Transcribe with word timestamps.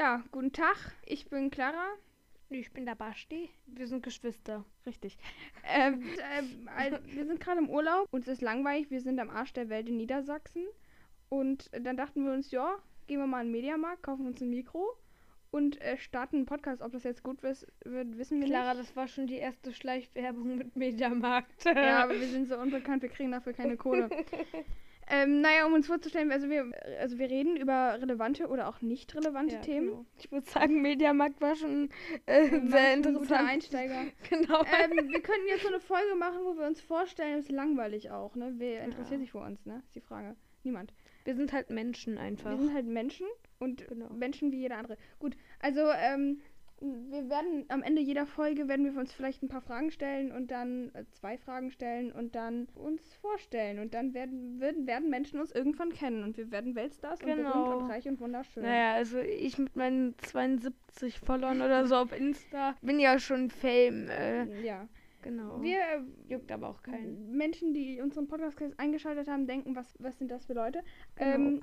Ja, 0.00 0.24
guten 0.32 0.50
Tag. 0.50 0.78
Ich 1.04 1.28
bin 1.28 1.50
Clara. 1.50 1.84
Ich 2.48 2.72
bin 2.72 2.86
der 2.86 2.94
Basti. 2.94 3.50
Wir 3.66 3.86
sind 3.86 4.02
Geschwister. 4.02 4.64
Richtig. 4.86 5.18
Ähm, 5.62 6.02
ähm, 6.38 6.70
also, 6.74 6.96
wir 7.04 7.26
sind 7.26 7.38
gerade 7.38 7.58
im 7.58 7.68
Urlaub. 7.68 8.08
Uns 8.10 8.26
ist 8.26 8.40
langweilig. 8.40 8.90
Wir 8.90 9.02
sind 9.02 9.18
am 9.20 9.28
Arsch 9.28 9.52
der 9.52 9.68
Welt 9.68 9.90
in 9.90 9.98
Niedersachsen. 9.98 10.64
Und 11.28 11.68
dann 11.78 11.98
dachten 11.98 12.24
wir 12.24 12.32
uns, 12.32 12.50
ja, 12.50 12.78
gehen 13.08 13.18
wir 13.18 13.26
mal 13.26 13.42
in 13.42 13.48
den 13.48 13.52
Mediamarkt, 13.52 14.02
kaufen 14.02 14.26
uns 14.26 14.40
ein 14.40 14.48
Mikro 14.48 14.88
und 15.50 15.78
äh, 15.82 15.98
starten 15.98 16.36
einen 16.36 16.46
Podcast. 16.46 16.80
Ob 16.80 16.92
das 16.92 17.04
jetzt 17.04 17.22
gut 17.22 17.42
wird, 17.42 17.66
wissen 17.84 18.40
wir 18.40 18.46
Clara, 18.46 18.72
nicht. 18.72 18.88
das 18.88 18.96
war 18.96 19.06
schon 19.06 19.26
die 19.26 19.36
erste 19.36 19.74
Schleichwerbung 19.74 20.56
mit 20.56 20.76
Mediamarkt. 20.76 21.66
Ja, 21.66 22.04
aber 22.04 22.18
wir 22.18 22.26
sind 22.26 22.48
so 22.48 22.56
unbekannt, 22.56 23.02
wir 23.02 23.10
kriegen 23.10 23.32
dafür 23.32 23.52
keine 23.52 23.76
Kohle. 23.76 24.08
ähm, 25.10 25.40
naja, 25.40 25.66
um 25.66 25.72
uns 25.74 25.86
vorzustellen, 25.86 26.30
also 26.32 26.48
wir, 26.48 26.70
also 27.00 27.18
wir 27.18 27.28
reden 27.28 27.56
über 27.56 27.98
relevante 28.00 28.48
oder 28.48 28.68
auch 28.68 28.80
nicht 28.80 29.14
relevante 29.14 29.56
Ja, 29.56 29.60
Themen. 29.60 29.86
genau. 29.88 30.06
Ich 30.18 30.30
würde 30.32 30.46
sagen, 30.48 30.80
Mediamarkt 30.82 31.40
war 31.40 31.56
schon 31.56 31.88
äh, 32.26 32.46
Ähm, 32.48 32.68
sehr 32.68 32.80
ein 32.80 32.98
guter 33.02 33.08
interessant. 33.10 33.48
Einsteiger. 33.48 34.04
Genau. 34.30 34.60
ähm, 34.62 35.08
wir 35.10 35.20
könnten 35.22 35.48
jetzt 35.48 35.62
so 35.62 35.68
eine 35.68 35.80
Folge 35.80 36.14
machen, 36.14 36.38
wo 36.44 36.56
wir 36.56 36.66
uns 36.66 36.80
vorstellen, 36.80 37.36
das 37.36 37.46
ist 37.46 37.52
langweilig 37.52 38.10
auch, 38.10 38.34
ne? 38.36 38.54
Wer 38.56 38.84
interessiert 38.84 39.12
Ja. 39.12 39.18
sich 39.18 39.32
für 39.32 39.38
uns, 39.40 39.64
ne? 39.66 39.82
Ist 39.84 39.94
die 39.94 40.00
Frage. 40.00 40.36
Niemand. 40.62 40.92
Wir 41.24 41.34
sind 41.34 41.52
halt 41.52 41.70
Menschen 41.70 42.18
einfach. 42.18 42.50
Wir 42.50 42.58
sind 42.58 42.74
halt 42.74 42.86
Menschen 42.86 43.26
und 43.58 43.86
Genau. 43.88 44.08
Menschen 44.10 44.52
wie 44.52 44.58
jeder 44.60 44.76
andere. 44.78 44.96
Gut, 45.18 45.36
also 45.60 45.80
ähm, 45.90 46.40
wir 46.80 47.28
werden 47.28 47.66
am 47.68 47.82
Ende 47.82 48.00
jeder 48.00 48.24
Folge 48.26 48.66
werden 48.68 48.86
wir 48.86 48.98
uns 48.98 49.12
vielleicht 49.12 49.42
ein 49.42 49.48
paar 49.48 49.60
Fragen 49.60 49.90
stellen 49.90 50.32
und 50.32 50.50
dann 50.50 50.90
äh, 50.94 51.04
zwei 51.12 51.36
Fragen 51.36 51.70
stellen 51.70 52.10
und 52.10 52.34
dann 52.34 52.68
uns 52.74 53.14
vorstellen 53.16 53.78
und 53.80 53.92
dann 53.92 54.14
werden 54.14 54.60
werden, 54.60 54.86
werden 54.86 55.10
Menschen 55.10 55.40
uns 55.40 55.52
irgendwann 55.52 55.90
kennen 55.92 56.24
und 56.24 56.36
wir 56.38 56.50
werden 56.50 56.74
Weltstars 56.74 57.20
und 57.20 57.26
berühmt 57.26 57.44
Genau. 57.52 57.78
und 57.80 57.90
reich 57.90 58.08
und 58.08 58.18
wunderschön. 58.20 58.62
Naja, 58.62 58.94
also 58.94 59.18
ich 59.18 59.58
mit 59.58 59.76
meinen 59.76 60.14
72 60.18 61.20
Followern 61.20 61.60
oder 61.62 61.86
so 61.86 61.96
auf 61.96 62.18
Insta 62.18 62.74
bin 62.82 62.98
ja 62.98 63.18
schon 63.18 63.50
Fame. 63.50 64.08
Äh, 64.08 64.64
Ja. 64.64 64.88
genau. 65.22 65.60
Wir 65.62 65.78
äh, 65.80 66.00
Juckt 66.28 66.50
aber 66.50 66.68
auch 66.70 66.82
keinen. 66.82 67.30
Menschen, 67.36 67.74
die 67.74 68.00
unseren 68.00 68.26
Podcast 68.26 68.56
eingeschaltet 68.78 69.28
haben, 69.28 69.46
denken, 69.46 69.76
was, 69.76 69.94
was 69.98 70.16
sind 70.18 70.30
das 70.30 70.46
für 70.46 70.54
Leute? 70.54 70.82
Genau. 71.16 71.34
Ähm, 71.34 71.62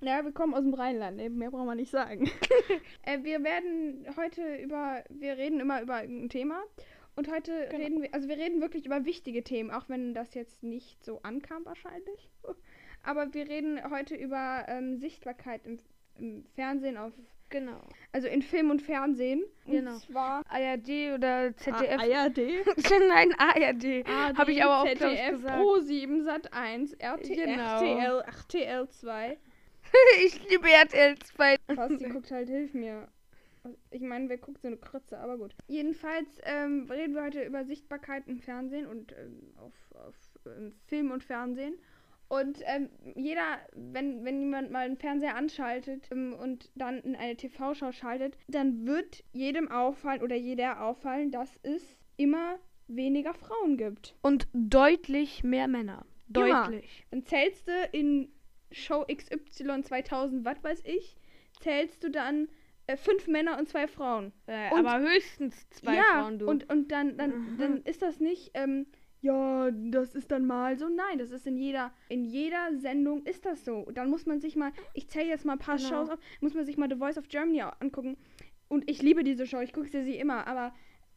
ja, 0.00 0.24
wir 0.24 0.32
kommen 0.32 0.54
aus 0.54 0.62
dem 0.62 0.74
Rheinland, 0.74 1.16
mehr 1.36 1.50
brauchen 1.50 1.66
wir 1.66 1.74
nicht 1.74 1.90
sagen. 1.90 2.30
äh, 3.02 3.18
wir 3.22 3.42
werden 3.44 4.06
heute 4.16 4.56
über, 4.56 5.02
wir 5.08 5.36
reden 5.36 5.60
immer 5.60 5.82
über 5.82 5.94
ein 5.96 6.28
Thema. 6.28 6.62
Und 7.16 7.28
heute 7.32 7.66
Genau. 7.70 7.82
reden 7.84 8.02
wir, 8.02 8.14
also 8.14 8.28
wir 8.28 8.36
reden 8.36 8.60
wirklich 8.60 8.86
über 8.86 9.04
wichtige 9.04 9.42
Themen, 9.42 9.72
auch 9.72 9.88
wenn 9.88 10.14
das 10.14 10.34
jetzt 10.34 10.62
nicht 10.62 11.04
so 11.04 11.20
ankam 11.22 11.64
wahrscheinlich. 11.64 12.30
Aber 13.02 13.34
wir 13.34 13.48
reden 13.48 13.80
heute 13.90 14.14
über 14.14 14.64
ähm, 14.68 14.98
Sichtbarkeit 14.98 15.62
im, 15.66 15.78
im 16.18 16.44
Fernsehen, 16.54 16.96
auf, 16.96 17.12
Genau. 17.50 17.80
also 18.12 18.28
in 18.28 18.42
Film 18.42 18.70
und 18.70 18.82
Fernsehen. 18.82 19.42
Und 19.64 19.72
Genau. 19.72 19.96
zwar 19.96 20.44
ARD 20.48 21.14
oder 21.14 21.56
ZDF. 21.56 21.98
ARD. 21.98 22.38
Nein, 23.08 23.34
ARD. 23.38 24.06
Habe 24.38 24.52
ich 24.52 24.62
aber 24.62 24.82
auch, 24.82 24.86
ZDF, 24.86 25.30
gesagt. 25.30 25.60
Pro 25.60 25.78
7, 25.80 26.22
Sat 26.22 26.52
1, 26.52 26.92
RT, 27.02 27.22
Genau. 27.34 27.80
RTL, 27.80 28.20
RTL 28.20 28.88
2. 28.88 29.38
ich 30.24 30.48
liebe 30.48 30.68
RTL 30.68 31.18
2. 31.18 31.56
Basti 31.74 32.08
guckt 32.08 32.30
halt, 32.30 32.48
hilf 32.48 32.74
mir. 32.74 33.08
Ich 33.90 34.02
meine, 34.02 34.28
wer 34.28 34.38
guckt 34.38 34.62
so 34.62 34.68
eine 34.68 34.76
Krütze, 34.76 35.18
aber 35.18 35.36
gut. 35.36 35.54
Jedenfalls 35.66 36.38
ähm, 36.44 36.86
reden 36.90 37.14
wir 37.14 37.22
heute 37.22 37.42
über 37.42 37.64
Sichtbarkeit 37.64 38.26
im 38.26 38.38
Fernsehen 38.38 38.86
und 38.86 39.12
ähm, 39.12 39.52
auf, 39.56 39.74
auf 39.94 40.14
ähm, 40.46 40.74
Film 40.86 41.10
und 41.10 41.24
Fernsehen. 41.24 41.74
Und 42.28 42.60
ähm, 42.66 42.90
jeder, 43.16 43.58
wenn, 43.74 44.24
wenn 44.24 44.40
jemand 44.40 44.70
mal 44.70 44.84
einen 44.84 44.98
Fernseher 44.98 45.34
anschaltet 45.34 46.08
ähm, 46.12 46.34
und 46.34 46.70
dann 46.74 46.98
in 47.00 47.16
eine 47.16 47.36
TV-Schau 47.36 47.92
schaltet, 47.92 48.36
dann 48.48 48.86
wird 48.86 49.24
jedem 49.32 49.70
auffallen 49.70 50.22
oder 50.22 50.36
jeder 50.36 50.82
auffallen, 50.82 51.30
dass 51.30 51.58
es 51.62 51.96
immer 52.16 52.58
weniger 52.86 53.32
Frauen 53.32 53.78
gibt. 53.78 54.14
Und 54.22 54.46
deutlich 54.52 55.42
mehr 55.42 55.68
Männer. 55.68 56.04
Deutlich. 56.28 57.06
Dann 57.10 57.24
zählst 57.24 57.66
du 57.66 57.72
in 57.92 58.30
Show 58.72 59.04
XY 59.10 59.82
2000, 59.82 60.44
was 60.44 60.62
weiß 60.62 60.82
ich, 60.84 61.16
zählst 61.60 62.02
du 62.04 62.10
dann 62.10 62.48
äh, 62.86 62.96
fünf 62.96 63.26
Männer 63.28 63.58
und 63.58 63.68
zwei 63.68 63.86
Frauen. 63.88 64.32
Äh, 64.46 64.72
Und- 64.72 64.86
aber 64.86 65.00
höchstens 65.06 65.68
zwei 65.70 65.96
ja, 65.96 66.02
Frauen, 66.22 66.38
du. 66.38 66.46
Und, 66.48 66.70
und 66.72 66.90
dann, 66.92 67.16
dann, 67.18 67.30
Mhm. 67.54 67.58
dann 67.58 67.82
ist 67.82 68.02
das 68.02 68.18
nicht, 68.20 68.50
ähm, 68.54 68.86
ja, 69.20 69.70
das 69.72 70.14
ist 70.14 70.30
dann 70.30 70.46
mal 70.46 70.78
so. 70.78 70.88
Nein, 70.88 71.18
das 71.18 71.30
ist 71.32 71.46
in 71.46 71.56
jeder, 71.56 71.92
in 72.08 72.24
jeder 72.24 72.72
Sendung 72.76 73.24
ist 73.26 73.44
das 73.44 73.64
so. 73.64 73.78
Und 73.78 73.98
dann 73.98 74.08
muss 74.10 74.26
man 74.26 74.40
sich 74.40 74.54
mal, 74.56 74.72
ich 74.94 75.08
zähle 75.08 75.28
jetzt 75.28 75.44
mal 75.44 75.54
ein 75.54 75.58
paar 75.58 75.76
Genau. 75.76 75.88
Shows 75.88 76.10
auf, 76.10 76.20
muss 76.40 76.54
man 76.54 76.64
sich 76.64 76.76
mal 76.78 76.88
The 76.88 76.96
Voice 76.96 77.18
of 77.18 77.28
Germany 77.28 77.62
angucken. 77.80 78.16
Und 78.68 78.88
ich 78.88 79.02
liebe 79.02 79.24
diese 79.24 79.46
Show, 79.46 79.60
ich 79.60 79.72
gucke 79.72 79.88
sie, 79.88 80.04
sie 80.04 80.16
immer, 80.18 80.46
aber 80.46 80.72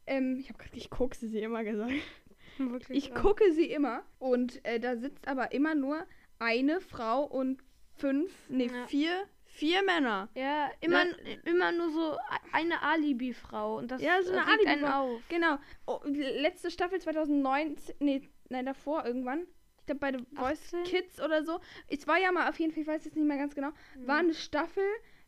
ähm, 0.06 0.36
ich 0.40 0.48
habe 0.48 0.58
gerade, 0.58 0.76
ich 0.76 0.90
gucke 0.90 1.16
sie, 1.16 1.28
sie 1.28 1.38
immer 1.40 1.62
gesagt. 1.64 1.92
Wirklich 2.58 2.98
Ich 2.98 3.10
wahr. 3.14 3.22
gucke 3.22 3.52
sie 3.52 3.66
immer 3.66 4.02
und 4.18 4.62
äh, 4.64 4.78
da 4.80 4.96
sitzt 4.96 5.26
aber 5.28 5.52
immer 5.52 5.74
nur 5.74 6.04
eine 6.42 6.80
Frau 6.80 7.22
und 7.24 7.62
fünf, 7.96 8.32
nee, 8.48 8.66
Ja. 8.66 8.86
vier, 8.86 9.24
vier 9.44 9.82
Männer. 9.84 10.28
Ja, 10.34 10.70
immer, 10.80 11.04
immer 11.44 11.70
nur 11.72 11.90
so 11.90 12.16
eine 12.52 12.82
Alibi-Frau. 12.82 13.78
Und 13.78 13.90
das 13.92 14.02
Ja, 14.02 14.20
so 14.22 14.32
eine 14.32 14.40
regt 14.46 14.66
einen 14.66 14.84
Alibi-Frau. 14.84 15.14
auf. 15.14 15.22
Genau. 15.28 15.58
Oh, 15.86 16.00
letzte 16.04 16.70
Staffel 16.70 17.00
2019, 17.00 17.94
nee, 18.00 18.28
nein, 18.48 18.66
davor 18.66 19.04
irgendwann. 19.06 19.46
Ich 19.78 19.86
glaube 19.86 20.00
bei 20.00 20.12
The 20.12 20.24
Voice 20.36 20.74
18? 20.74 20.84
Kids 20.84 21.20
oder 21.20 21.44
so. 21.44 21.60
Es 21.88 22.06
war 22.06 22.18
ja 22.18 22.32
mal 22.32 22.48
auf 22.48 22.58
jeden 22.58 22.72
Fall, 22.72 22.82
ich 22.82 22.88
weiß 22.88 23.04
jetzt 23.04 23.16
nicht 23.16 23.26
mehr 23.26 23.38
ganz 23.38 23.54
genau, 23.54 23.70
war 24.04 24.18
eine 24.18 24.34
Staffel, 24.34 24.84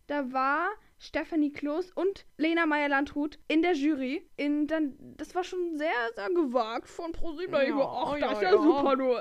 da 0.06 0.32
war 0.32 0.68
Stephanie 0.98 1.52
Kloß 1.52 1.90
und 1.92 2.24
Lena 2.38 2.64
Meyer-Landrut 2.66 3.38
in 3.48 3.62
der 3.62 3.72
Jury. 3.74 4.26
In 4.36 4.66
dann, 4.66 4.96
das 5.16 5.34
war 5.34 5.44
schon 5.44 5.76
sehr, 5.76 5.90
sehr 6.14 6.28
gewagt 6.30 6.88
von 6.88 7.12
ProSieben. 7.12 7.54
Ja, 7.54 7.76
Ach, 7.86 8.16
ja, 8.16 8.28
das 8.28 8.32
ist 8.38 8.42
ja, 8.42 8.50
ja. 8.54 8.62
super, 8.62 8.96
du. 8.96 9.14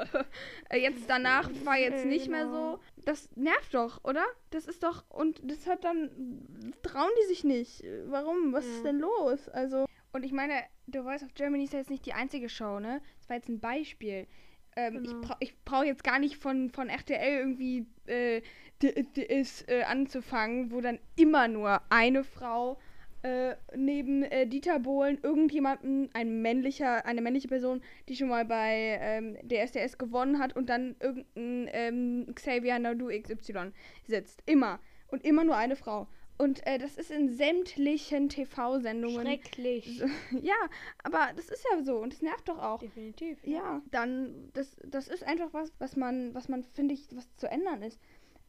Äh, 0.69 0.79
Jetzt 0.81 1.09
danach 1.09 1.50
war 1.66 1.78
jetzt 1.78 2.06
nicht 2.06 2.29
mehr 2.29 2.47
so. 2.50 2.79
Das 3.06 3.29
nervt 3.35 3.73
doch, 3.73 4.01
oder? 4.03 4.23
Das 4.51 4.66
ist 4.67 4.83
doch, 4.83 5.03
und 5.09 5.41
das 5.44 5.67
hat 5.67 5.83
dann, 5.83 6.73
trauen 6.83 7.12
die 7.23 7.28
sich 7.28 7.44
nicht. 7.44 7.83
Warum? 8.06 8.53
Was 8.53 8.66
ist 8.66 8.78
Ja. 8.78 8.83
denn 8.91 9.00
los? 9.00 9.50
Also, 9.50 9.85
und 10.13 10.23
ich 10.23 10.31
meine, 10.31 10.53
The 10.88 11.00
Voice 11.00 11.23
of 11.23 11.33
Germany 11.33 11.66
ist 11.66 11.73
ja 11.73 11.79
jetzt 11.79 11.89
nicht 11.89 12.06
die 12.06 12.13
einzige 12.13 12.47
Show, 12.50 12.79
ne? 12.79 13.01
Das 13.19 13.29
war 13.29 13.35
jetzt 13.35 13.50
ein 13.50 13.59
Beispiel. 13.59 14.28
Ähm, 14.75 15.03
Genau. 15.03 15.09
Ich, 15.22 15.28
bra 15.28 15.38
ich 15.39 15.63
brauche 15.66 15.85
jetzt 15.85 16.03
gar 16.03 16.17
nicht 16.19 16.38
von, 16.38 16.69
von 16.72 16.89
RTL 16.89 17.39
irgendwie 17.39 17.85
äh, 18.07 18.41
ist 18.81 19.69
äh, 19.69 19.84
anzufangen, 19.84 20.72
wo 20.72 20.81
dann 20.81 21.00
immer 21.16 21.47
nur 21.47 21.81
eine 21.89 22.23
Frau 22.23 22.78
äh, 23.23 23.56
neben 23.75 24.23
äh, 24.23 24.45
Dieter 24.45 24.79
Bohlen 24.79 25.17
irgendjemanden, 25.23 26.09
ein 26.13 26.41
männlicher, 26.41 27.06
eine 27.06 27.22
männliche 27.22 27.47
Person, 27.47 27.81
die 28.09 28.17
schon 28.17 28.28
mal 28.28 28.44
bei 28.44 29.00
ähm, 29.01 29.38
der 29.41 29.63
SDS 29.63 29.97
gewonnen 29.97 30.39
hat 30.39 30.56
und 30.56 30.69
dann 30.69 30.95
irgendein 31.00 31.69
ähm, 31.72 32.25
Xavier 32.35 32.79
Nadu 32.79 33.07
XY 33.07 33.72
sitzt. 34.06 34.44
Immer. 34.45 34.79
Und 35.07 35.23
immer 35.23 35.45
nur 35.45 35.56
eine 35.56 35.78
Frau. 35.78 36.07
Und 36.38 36.66
äh, 36.66 36.78
das 36.78 36.97
ist 36.97 37.12
in 37.12 37.29
sämtlichen 37.29 38.28
TV-Sendungen. 38.28 39.25
Schrecklich. 39.25 40.00
So, 40.00 40.06
ja, 40.41 40.56
aber 41.03 41.29
das 41.35 41.47
ist 41.47 41.66
ja 41.72 41.81
so 41.83 41.97
und 41.97 42.12
das 42.12 42.22
nervt 42.22 42.50
doch 42.50 42.59
auch. 42.59 42.79
Definitiv. 42.79 43.38
Ja, 43.45 43.81
dann, 43.91 44.50
das, 44.53 44.75
das 44.83 45.07
ist 45.07 45.23
einfach 45.23 45.53
was, 45.53 45.72
was 45.79 45.95
man, 45.95 46.33
was 46.33 46.50
man, 46.50 46.63
finde 46.63 46.95
ich, 46.95 47.07
was 47.16 47.33
zu 47.35 47.50
ändern 47.50 47.83
ist. 47.83 48.00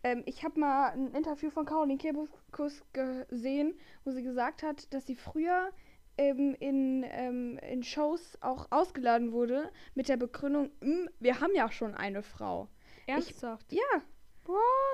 Ähm, 0.04 0.22
ich 0.26 0.44
habe 0.44 0.60
mal 0.60 0.90
ein 0.90 1.12
Interview 1.12 1.50
von 1.50 1.64
Caroline 1.64 1.98
Kebekus 1.98 2.84
gesehen, 2.92 3.74
wo 4.04 4.10
sie 4.12 4.22
gesagt 4.22 4.62
hat, 4.62 4.92
dass 4.92 5.06
sie 5.06 5.16
früher 5.16 5.70
ähm, 6.18 6.54
in, 6.60 7.04
ähm, 7.08 7.58
in 7.58 7.82
Shows 7.82 8.38
auch 8.40 8.66
ausgeladen 8.70 9.32
wurde 9.32 9.72
mit 9.94 10.08
der 10.08 10.16
Begründung, 10.18 10.70
"Mm, 10.80 11.08
wir 11.18 11.40
haben 11.40 11.54
ja 11.54 11.72
schon 11.72 11.94
eine 11.94 12.22
Frau. 12.22 12.68
Ernsthaft? 13.06 13.72
Ja. 13.72 14.02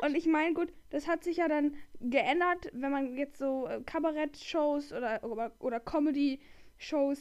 Und 0.06 0.16
ich 0.16 0.26
meine, 0.26 0.54
gut, 0.54 0.72
das 0.90 1.08
hat 1.08 1.24
sich 1.24 1.38
ja 1.38 1.48
dann 1.48 1.74
geändert, 2.00 2.70
wenn 2.72 2.92
man 2.92 3.16
jetzt 3.16 3.38
so 3.38 3.66
äh, 3.66 3.80
Kabarett-Shows 3.82 4.92
oder, 4.92 5.24
oder, 5.24 5.52
oder 5.58 5.80
Comedy-Shows 5.80 6.59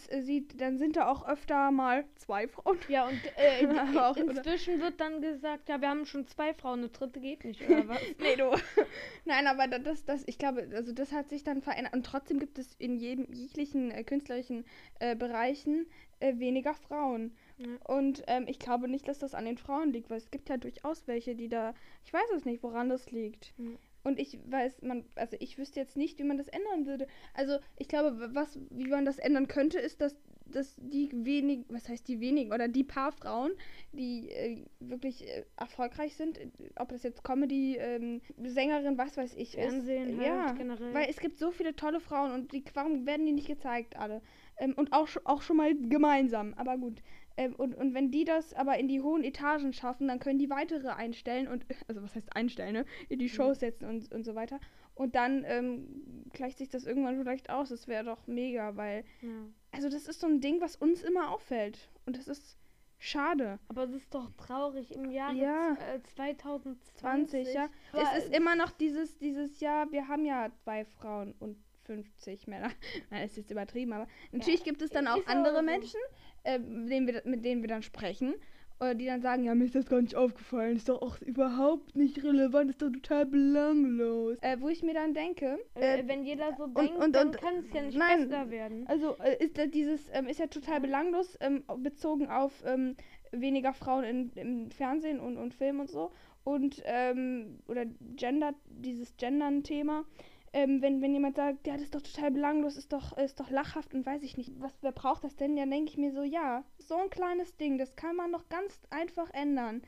äh, 0.09 0.21
sieht, 0.21 0.59
dann 0.61 0.77
sind 0.77 0.95
da 0.95 1.07
auch 1.07 1.27
öfter 1.27 1.69
mal 1.71 2.05
zwei 2.15 2.47
Frauen. 2.47 2.77
Ja, 2.87 3.07
und 3.07 3.19
äh, 3.37 3.59
in, 3.63 3.71
oder? 3.71 4.15
inzwischen 4.17 4.79
wird 4.79 4.99
dann 5.01 5.21
gesagt, 5.21 5.67
ja, 5.67 5.81
wir 5.81 5.89
haben 5.89 6.05
schon 6.05 6.25
zwei 6.27 6.53
Frauen, 6.53 6.79
eine 6.79 6.89
dritte 6.89 7.19
geht 7.19 7.43
nicht, 7.43 7.61
oder 7.67 7.87
was? 7.87 7.99
Nee, 8.19 8.35
du. 8.37 8.51
Nein, 9.25 9.47
aber 9.47 9.67
da- 9.67 9.79
das, 9.79 10.05
das, 10.05 10.23
ich 10.27 10.37
glaube, 10.37 10.67
also 10.73 10.93
das 10.93 11.11
hat 11.11 11.29
sich 11.29 11.43
dann 11.43 11.61
verändert. 11.61 11.93
Und 11.93 12.05
trotzdem 12.05 12.39
gibt 12.39 12.57
es 12.57 12.73
in 12.79 12.97
jedem 12.97 13.31
jeglichen 13.33 13.91
äh, 13.91 14.03
künstlerischen 14.03 14.65
äh, 14.99 15.15
Bereichen 15.15 15.85
äh, 16.21 16.37
weniger 16.39 16.73
Frauen. 16.73 17.35
Ja. 17.57 17.67
Und 17.85 18.23
ähm, 18.27 18.45
ich 18.47 18.59
glaube 18.59 18.87
nicht, 18.87 19.07
dass 19.07 19.19
das 19.19 19.33
an 19.35 19.45
den 19.45 19.57
Frauen 19.57 19.91
liegt, 19.91 20.09
weil 20.09 20.17
es 20.17 20.31
gibt 20.31 20.47
ja 20.49 20.57
durchaus 20.57 21.05
welche, 21.07 21.35
die 21.35 21.49
da. 21.49 21.73
Ich 22.05 22.13
weiß 22.13 22.29
es 22.35 22.45
nicht, 22.45 22.63
woran 22.63 22.89
das 22.89 23.11
liegt. 23.11 23.53
Mhm. 23.57 23.77
Und 24.09 24.17
ich 24.19 24.39
weiß, 24.49 24.81
man, 24.81 25.05
also 25.13 25.37
ich 25.39 25.59
wüsste 25.59 25.79
jetzt 25.79 25.95
nicht, 25.95 26.17
wie 26.17 26.23
man 26.23 26.39
das 26.39 26.47
ändern 26.47 26.87
würde. 26.87 27.05
Also 27.35 27.59
ich 27.77 27.87
glaube, 27.87 28.33
was, 28.33 28.57
wie 28.71 28.87
man 28.87 29.05
das 29.05 29.19
ändern 29.19 29.47
könnte, 29.47 29.77
ist, 29.77 30.01
dass, 30.01 30.15
dass 30.51 30.75
die 30.77 31.09
wenigen, 31.11 31.65
was 31.69 31.87
heißt 31.87 32.07
die 32.07 32.19
wenigen, 32.19 32.51
oder 32.53 32.67
die 32.67 32.83
paar 32.83 33.11
Frauen, 33.11 33.51
die 33.91 34.29
äh, 34.29 34.65
wirklich 34.79 35.27
äh, 35.27 35.45
erfolgreich 35.57 36.15
sind, 36.15 36.37
äh, 36.37 36.49
ob 36.75 36.89
das 36.89 37.03
jetzt 37.03 37.23
Comedy, 37.23 37.77
ähm, 37.77 38.21
Sängerin, 38.43 38.97
was 38.97 39.17
weiß 39.17 39.35
ich 39.35 39.51
Fernsehen 39.51 40.09
ist. 40.09 40.17
halt 40.17 40.27
ja, 40.27 40.51
generell. 40.53 40.93
weil 40.93 41.09
es 41.09 41.19
gibt 41.19 41.37
so 41.37 41.51
viele 41.51 41.75
tolle 41.75 41.99
Frauen 41.99 42.31
und 42.31 42.51
die, 42.53 42.63
warum 42.73 43.05
werden 43.05 43.25
die 43.25 43.33
nicht 43.33 43.47
gezeigt, 43.47 43.97
alle? 43.97 44.21
Ähm, 44.57 44.73
und 44.75 44.93
auch, 44.93 45.07
auch 45.23 45.41
schon 45.41 45.57
mal 45.57 45.73
gemeinsam, 45.75 46.53
aber 46.55 46.77
gut. 46.77 47.01
Ähm, 47.39 47.55
und, 47.55 47.73
und 47.75 47.93
wenn 47.93 48.11
die 48.11 48.25
das 48.25 48.53
aber 48.53 48.77
in 48.77 48.89
die 48.89 49.01
hohen 49.01 49.23
Etagen 49.23 49.71
schaffen, 49.71 50.09
dann 50.09 50.19
können 50.19 50.39
die 50.39 50.49
weitere 50.49 50.89
einstellen 50.89 51.47
und, 51.47 51.65
also 51.87 52.03
was 52.03 52.13
heißt 52.13 52.35
einstellen, 52.35 52.73
ne? 52.73 52.85
In 53.07 53.19
die 53.19 53.29
Shows 53.29 53.59
setzen 53.59 53.85
und, 53.85 54.11
und 54.11 54.23
so 54.25 54.35
weiter. 54.35 54.59
Und 54.93 55.15
dann 55.15 55.45
ähm, 55.47 56.27
gleicht 56.33 56.57
sich 56.57 56.67
das 56.67 56.85
irgendwann 56.85 57.17
vielleicht 57.17 57.49
aus. 57.49 57.69
Das 57.69 57.87
wäre 57.87 58.03
doch 58.03 58.27
mega, 58.27 58.75
weil, 58.75 59.05
ja. 59.21 59.29
Also 59.71 59.89
das 59.89 60.07
ist 60.07 60.19
so 60.21 60.27
ein 60.27 60.41
Ding, 60.41 60.61
was 60.61 60.75
uns 60.75 61.03
immer 61.03 61.31
auffällt. 61.31 61.89
Und 62.05 62.17
das 62.17 62.27
ist 62.27 62.57
schade. 62.97 63.59
Aber 63.69 63.83
es 63.83 63.91
ist 63.91 64.13
doch 64.13 64.29
traurig 64.37 64.91
im 64.93 65.09
Jahre 65.09 65.35
Ja. 65.35 65.77
z- 65.77 65.87
äh, 65.87 66.03
2020. 66.15 67.45
20, 67.45 67.53
ja. 67.53 67.69
Aber 67.93 68.03
es 68.17 68.25
ist 68.25 68.35
immer 68.35 68.55
noch 68.55 68.71
dieses, 68.71 69.17
dieses 69.17 69.59
Jahr, 69.59 69.91
wir 69.91 70.07
haben 70.07 70.25
ja 70.25 70.49
zwei 70.63 70.85
Frauen 70.85 71.33
und 71.39 71.57
50 71.85 72.47
Männer. 72.47 72.69
Nein, 73.09 73.21
das 73.23 73.31
ist 73.31 73.37
jetzt 73.37 73.51
übertrieben, 73.51 73.93
aber 73.93 74.07
natürlich 74.31 74.63
gibt 74.63 74.81
es 74.81 74.89
dann 74.91 75.07
auch 75.07 75.25
andere 75.27 75.57
so. 75.57 75.61
Menschen, 75.63 75.99
äh, 76.43 76.59
mit, 76.59 76.91
denen 76.91 77.07
wir, 77.07 77.21
mit 77.25 77.45
denen 77.45 77.61
wir 77.61 77.67
dann 77.69 77.81
sprechen, 77.83 78.35
äh, 78.79 78.95
die 78.95 79.05
dann 79.05 79.21
sagen, 79.21 79.43
ja, 79.43 79.55
mir 79.55 79.65
ist 79.65 79.75
das 79.75 79.85
gar 79.85 80.01
nicht 80.01 80.15
aufgefallen, 80.15 80.75
ist 80.77 80.89
doch 80.89 81.01
auch 81.01 81.19
überhaupt 81.21 81.95
nicht 81.95 82.23
relevant, 82.23 82.69
ist 82.69 82.81
doch 82.81 82.89
total 82.91 83.25
belanglos. 83.25 84.37
Äh, 84.41 84.57
wo 84.59 84.69
ich 84.69 84.83
mir 84.83 84.93
dann 84.93 85.13
denke, 85.13 85.59
äh, 85.75 85.99
äh, 85.99 86.07
wenn 86.07 86.23
jeder 86.23 86.53
so 86.57 86.67
denkt, 86.67 86.97
und- 86.97 87.15
dann 87.15 87.27
und- 87.29 87.37
kann 87.37 87.55
es 87.57 87.73
ja 87.73 87.81
nicht 87.81 87.97
nein. 87.97 88.27
besser 88.29 88.49
werden. 88.49 88.85
Also 88.87 89.15
äh, 89.17 89.43
ist 89.43 89.57
da 89.57 89.65
dieses 89.65 90.07
ähm, 90.13 90.27
ist 90.27 90.39
ja 90.39 90.47
total 90.47 90.79
belanglos 90.81 91.37
ähm, 91.41 91.63
bezogen 91.77 92.27
auf 92.29 92.63
ähm, 92.65 92.95
weniger 93.31 93.73
Frauen 93.73 94.03
in, 94.03 94.31
im 94.35 94.71
Fernsehen 94.71 95.19
und, 95.19 95.37
und 95.37 95.53
Film 95.53 95.79
und 95.79 95.89
so 95.89 96.11
und 96.43 96.81
ähm, 96.85 97.59
oder 97.67 97.85
Gender 98.15 98.53
dieses 98.65 99.15
Gendern-Thema. 99.17 100.05
Ähm, 100.51 100.81
wenn, 100.81 101.01
wenn 101.01 101.13
jemand 101.13 101.35
sagt, 101.35 101.67
ja, 101.67 101.73
das 101.73 101.83
ist 101.83 101.95
doch 101.95 102.01
total 102.01 102.31
belanglos, 102.31 102.75
ist 102.75 102.91
doch, 102.91 103.17
ist 103.17 103.39
doch 103.39 103.49
lachhaft 103.49 103.93
und 103.93 104.05
weiß 104.05 104.23
ich 104.23 104.35
nicht, 104.37 104.51
was, 104.59 104.73
wer 104.81 104.91
braucht 104.91 105.23
das 105.23 105.35
denn? 105.35 105.55
Dann 105.55 105.69
denke 105.69 105.91
ich 105.91 105.97
mir 105.97 106.11
so, 106.11 106.23
ja, 106.23 106.63
so 106.77 106.95
ein 106.95 107.09
kleines 107.09 107.55
Ding, 107.57 107.77
das 107.77 107.95
kann 107.95 108.15
man 108.15 108.31
doch 108.31 108.49
ganz 108.49 108.79
einfach 108.89 109.29
ändern. 109.33 109.81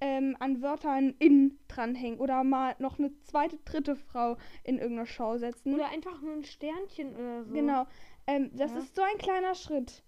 Ähm, 0.00 0.36
an 0.40 0.60
Wörtern 0.60 1.14
in 1.18 1.58
dranhängen 1.68 2.20
oder 2.20 2.44
mal 2.44 2.74
noch 2.78 2.98
eine 2.98 3.12
zweite, 3.22 3.56
dritte 3.64 3.96
Frau 3.96 4.36
in 4.64 4.78
irgendeiner 4.78 5.06
Show 5.06 5.38
setzen. 5.38 5.74
Oder 5.74 5.88
einfach 5.88 6.20
nur 6.20 6.34
ein 6.34 6.44
Sternchen 6.44 7.14
oder 7.16 7.44
so. 7.44 7.52
Genau. 7.54 7.86
Ähm, 8.26 8.50
das 8.54 8.72
Ja. 8.72 8.78
ist 8.78 8.94
so 8.94 9.02
ein 9.02 9.18
kleiner 9.18 9.54
Schritt. 9.54 10.02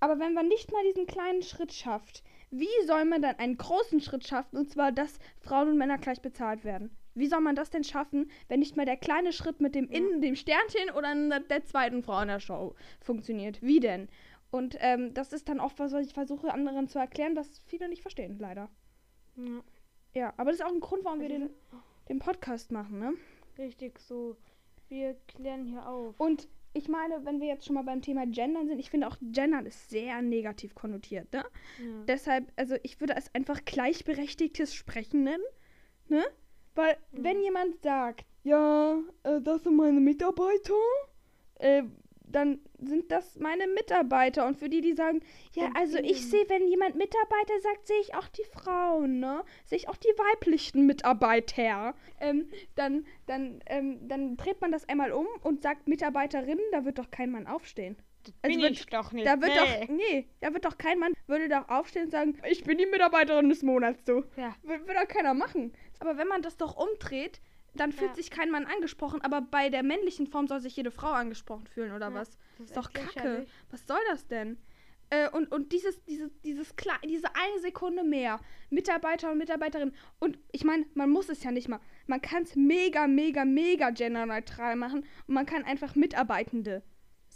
Aber 0.00 0.18
wenn 0.18 0.34
man 0.34 0.48
nicht 0.48 0.70
mal 0.72 0.82
diesen 0.84 1.06
kleinen 1.06 1.42
Schritt 1.42 1.72
schafft, 1.72 2.22
wie 2.50 2.68
soll 2.86 3.04
man 3.04 3.22
dann 3.22 3.36
einen 3.36 3.56
großen 3.56 4.00
Schritt 4.00 4.26
schaffen? 4.26 4.58
Und 4.58 4.70
zwar, 4.70 4.92
dass 4.92 5.18
Frauen 5.40 5.68
und 5.68 5.78
Männer 5.78 5.98
gleich 5.98 6.20
bezahlt 6.20 6.64
werden. 6.64 6.96
Wie 7.14 7.26
soll 7.26 7.40
man 7.40 7.54
das 7.56 7.70
denn 7.70 7.84
schaffen, 7.84 8.30
wenn 8.48 8.60
nicht 8.60 8.76
mal 8.76 8.86
der 8.86 8.96
kleine 8.96 9.32
Schritt 9.32 9.60
mit 9.60 9.74
dem 9.74 9.88
Innen, 9.88 10.20
dem 10.20 10.36
Sternchen 10.36 10.90
oder 10.96 11.40
der 11.40 11.64
zweiten 11.64 12.02
Frau 12.02 12.20
in 12.20 12.28
der 12.28 12.40
Show 12.40 12.74
funktioniert? 13.00 13.62
Wie 13.62 13.80
denn? 13.80 14.08
Und 14.50 14.76
ähm, 14.80 15.14
das 15.14 15.32
ist 15.32 15.48
dann 15.48 15.60
oft 15.60 15.78
was, 15.78 15.92
was 15.92 16.06
ich 16.06 16.12
versuche, 16.12 16.52
anderen 16.52 16.88
zu 16.88 16.98
erklären, 16.98 17.34
was 17.36 17.58
viele 17.66 17.88
nicht 17.88 18.02
verstehen, 18.02 18.38
leider. 18.38 18.70
Ja, 19.36 19.62
Ja, 20.14 20.34
aber 20.36 20.50
das 20.50 20.60
ist 20.60 20.66
auch 20.66 20.72
ein 20.72 20.80
Grund, 20.80 21.04
warum 21.04 21.20
wir 21.20 21.30
Also 21.30 21.46
den, 21.46 21.54
den 22.08 22.18
Podcast 22.20 22.70
machen, 22.70 22.98
ne? 22.98 23.14
richtig 23.58 23.98
so. 23.98 24.36
Wir 24.88 25.14
klären 25.28 25.64
hier 25.64 25.88
auf. 25.88 26.18
Und 26.20 26.48
ich 26.72 26.88
meine, 26.88 27.24
wenn 27.24 27.40
wir 27.40 27.46
jetzt 27.46 27.66
schon 27.66 27.74
mal 27.74 27.82
beim 27.82 28.02
Thema 28.02 28.26
Gendern 28.26 28.66
sind, 28.68 28.78
ich 28.78 28.90
finde 28.90 29.06
auch 29.06 29.16
Gendern 29.20 29.64
ist 29.66 29.90
sehr 29.90 30.20
negativ 30.22 30.74
konnotiert, 30.74 31.32
ne? 31.32 31.44
Ja. 31.78 32.04
Deshalb, 32.06 32.52
also 32.56 32.76
ich 32.82 33.00
würde 33.00 33.14
es 33.16 33.32
einfach 33.34 33.64
gleichberechtigtes 33.64 34.74
Sprechen 34.74 35.22
nennen, 35.22 35.44
ne? 36.08 36.24
Weil, 36.74 36.96
wenn 37.12 37.40
jemand 37.40 37.82
sagt, 37.82 38.24
ja, 38.42 38.98
äh, 39.22 39.40
das 39.40 39.62
sind 39.62 39.76
meine 39.76 40.00
Mitarbeiter, 40.00 40.74
äh, 41.58 41.84
dann 42.34 42.58
sind 42.80 43.10
das 43.12 43.38
meine 43.38 43.66
Mitarbeiter. 43.68 44.46
Und 44.46 44.56
für 44.56 44.68
die, 44.68 44.80
die 44.80 44.94
sagen, 44.94 45.20
ja, 45.52 45.70
also 45.74 45.98
ich 45.98 46.28
sehe, 46.28 46.48
wenn 46.48 46.66
jemand 46.68 46.96
Mitarbeiter 46.96 47.60
sagt, 47.60 47.86
sehe 47.86 48.00
ich 48.00 48.14
auch 48.14 48.28
die 48.28 48.44
Frauen, 48.44 49.20
ne? 49.20 49.44
Sehe 49.66 49.78
ich 49.78 49.88
auch 49.88 49.96
die 49.96 50.08
weiblichen 50.08 50.84
Mitarbeiter. 50.86 51.94
Ähm, 52.20 52.48
dann, 52.74 53.06
dann, 53.26 53.60
ähm, 53.66 54.08
dann 54.08 54.36
dreht 54.36 54.60
man 54.60 54.72
das 54.72 54.88
einmal 54.88 55.12
um 55.12 55.26
und 55.42 55.62
sagt 55.62 55.86
Mitarbeiterin, 55.86 56.58
da 56.72 56.84
wird 56.84 56.98
doch 56.98 57.10
kein 57.10 57.30
Mann 57.30 57.46
aufstehen. 57.46 57.96
Also 58.42 58.60
wird- 58.60 58.92
doch 58.92 59.12
nicht. 59.12 59.26
Da 59.26 59.40
wird 59.40 59.56
doch, 59.56 59.88
nee, 59.88 60.28
da 60.40 60.52
wird 60.52 60.64
doch 60.64 60.78
kein 60.78 60.98
Mann, 60.98 61.12
würde 61.26 61.48
doch 61.48 61.68
aufstehen 61.68 62.04
und 62.04 62.10
sagen, 62.10 62.38
ich 62.48 62.64
bin 62.64 62.78
die 62.78 62.86
Mitarbeiterin 62.86 63.48
des 63.48 63.62
Monats, 63.62 64.04
du. 64.04 64.24
Ja. 64.36 64.54
Will 64.62 64.80
doch 64.86 65.08
keiner 65.08 65.34
machen. 65.34 65.72
Aber 66.00 66.16
wenn 66.18 66.28
man 66.28 66.42
das 66.42 66.56
doch 66.56 66.76
umdreht, 66.76 67.40
dann 67.74 67.92
fühlt 67.92 68.10
Ja. 68.10 68.16
sich 68.16 68.30
kein 68.30 68.50
Mann 68.50 68.66
angesprochen, 68.66 69.20
aber 69.22 69.40
bei 69.40 69.68
der 69.68 69.82
männlichen 69.82 70.26
Form 70.28 70.46
soll 70.46 70.60
sich 70.60 70.76
jede 70.76 70.90
Frau 70.92 71.10
angesprochen 71.10 71.66
fühlen, 71.66 71.92
oder 71.92 72.08
Ja, 72.10 72.14
was? 72.14 72.30
das 72.58 72.68
ist 72.68 72.76
doch 72.76 72.92
kacke. 72.92 73.06
lächerlich. 73.18 73.48
Was 73.70 73.86
soll 73.86 73.98
das 74.10 74.26
denn? 74.28 74.58
Äh, 75.10 75.28
und, 75.30 75.52
und 75.52 75.72
dieses, 75.72 76.02
dieses, 76.04 76.30
dieses 76.42 76.76
klar, 76.76 76.96
diese 77.04 77.28
eine 77.34 77.60
Sekunde 77.60 78.04
mehr. 78.04 78.40
Mitarbeiter 78.70 79.30
und 79.30 79.38
Mitarbeiterin. 79.38 79.92
Und 80.18 80.38
ich 80.50 80.64
meine, 80.64 80.86
man 80.94 81.10
muss 81.10 81.28
es 81.28 81.42
ja 81.44 81.50
nicht 81.50 81.68
mal. 81.68 81.78
Man 82.06 82.22
kann 82.22 82.44
es 82.44 82.56
mega, 82.56 83.06
mega, 83.06 83.44
mega 83.44 83.90
genderneutral 83.90 84.76
machen 84.76 85.04
und 85.26 85.34
man 85.34 85.44
kann 85.44 85.62
einfach 85.64 85.94
Mitarbeitende 85.94 86.82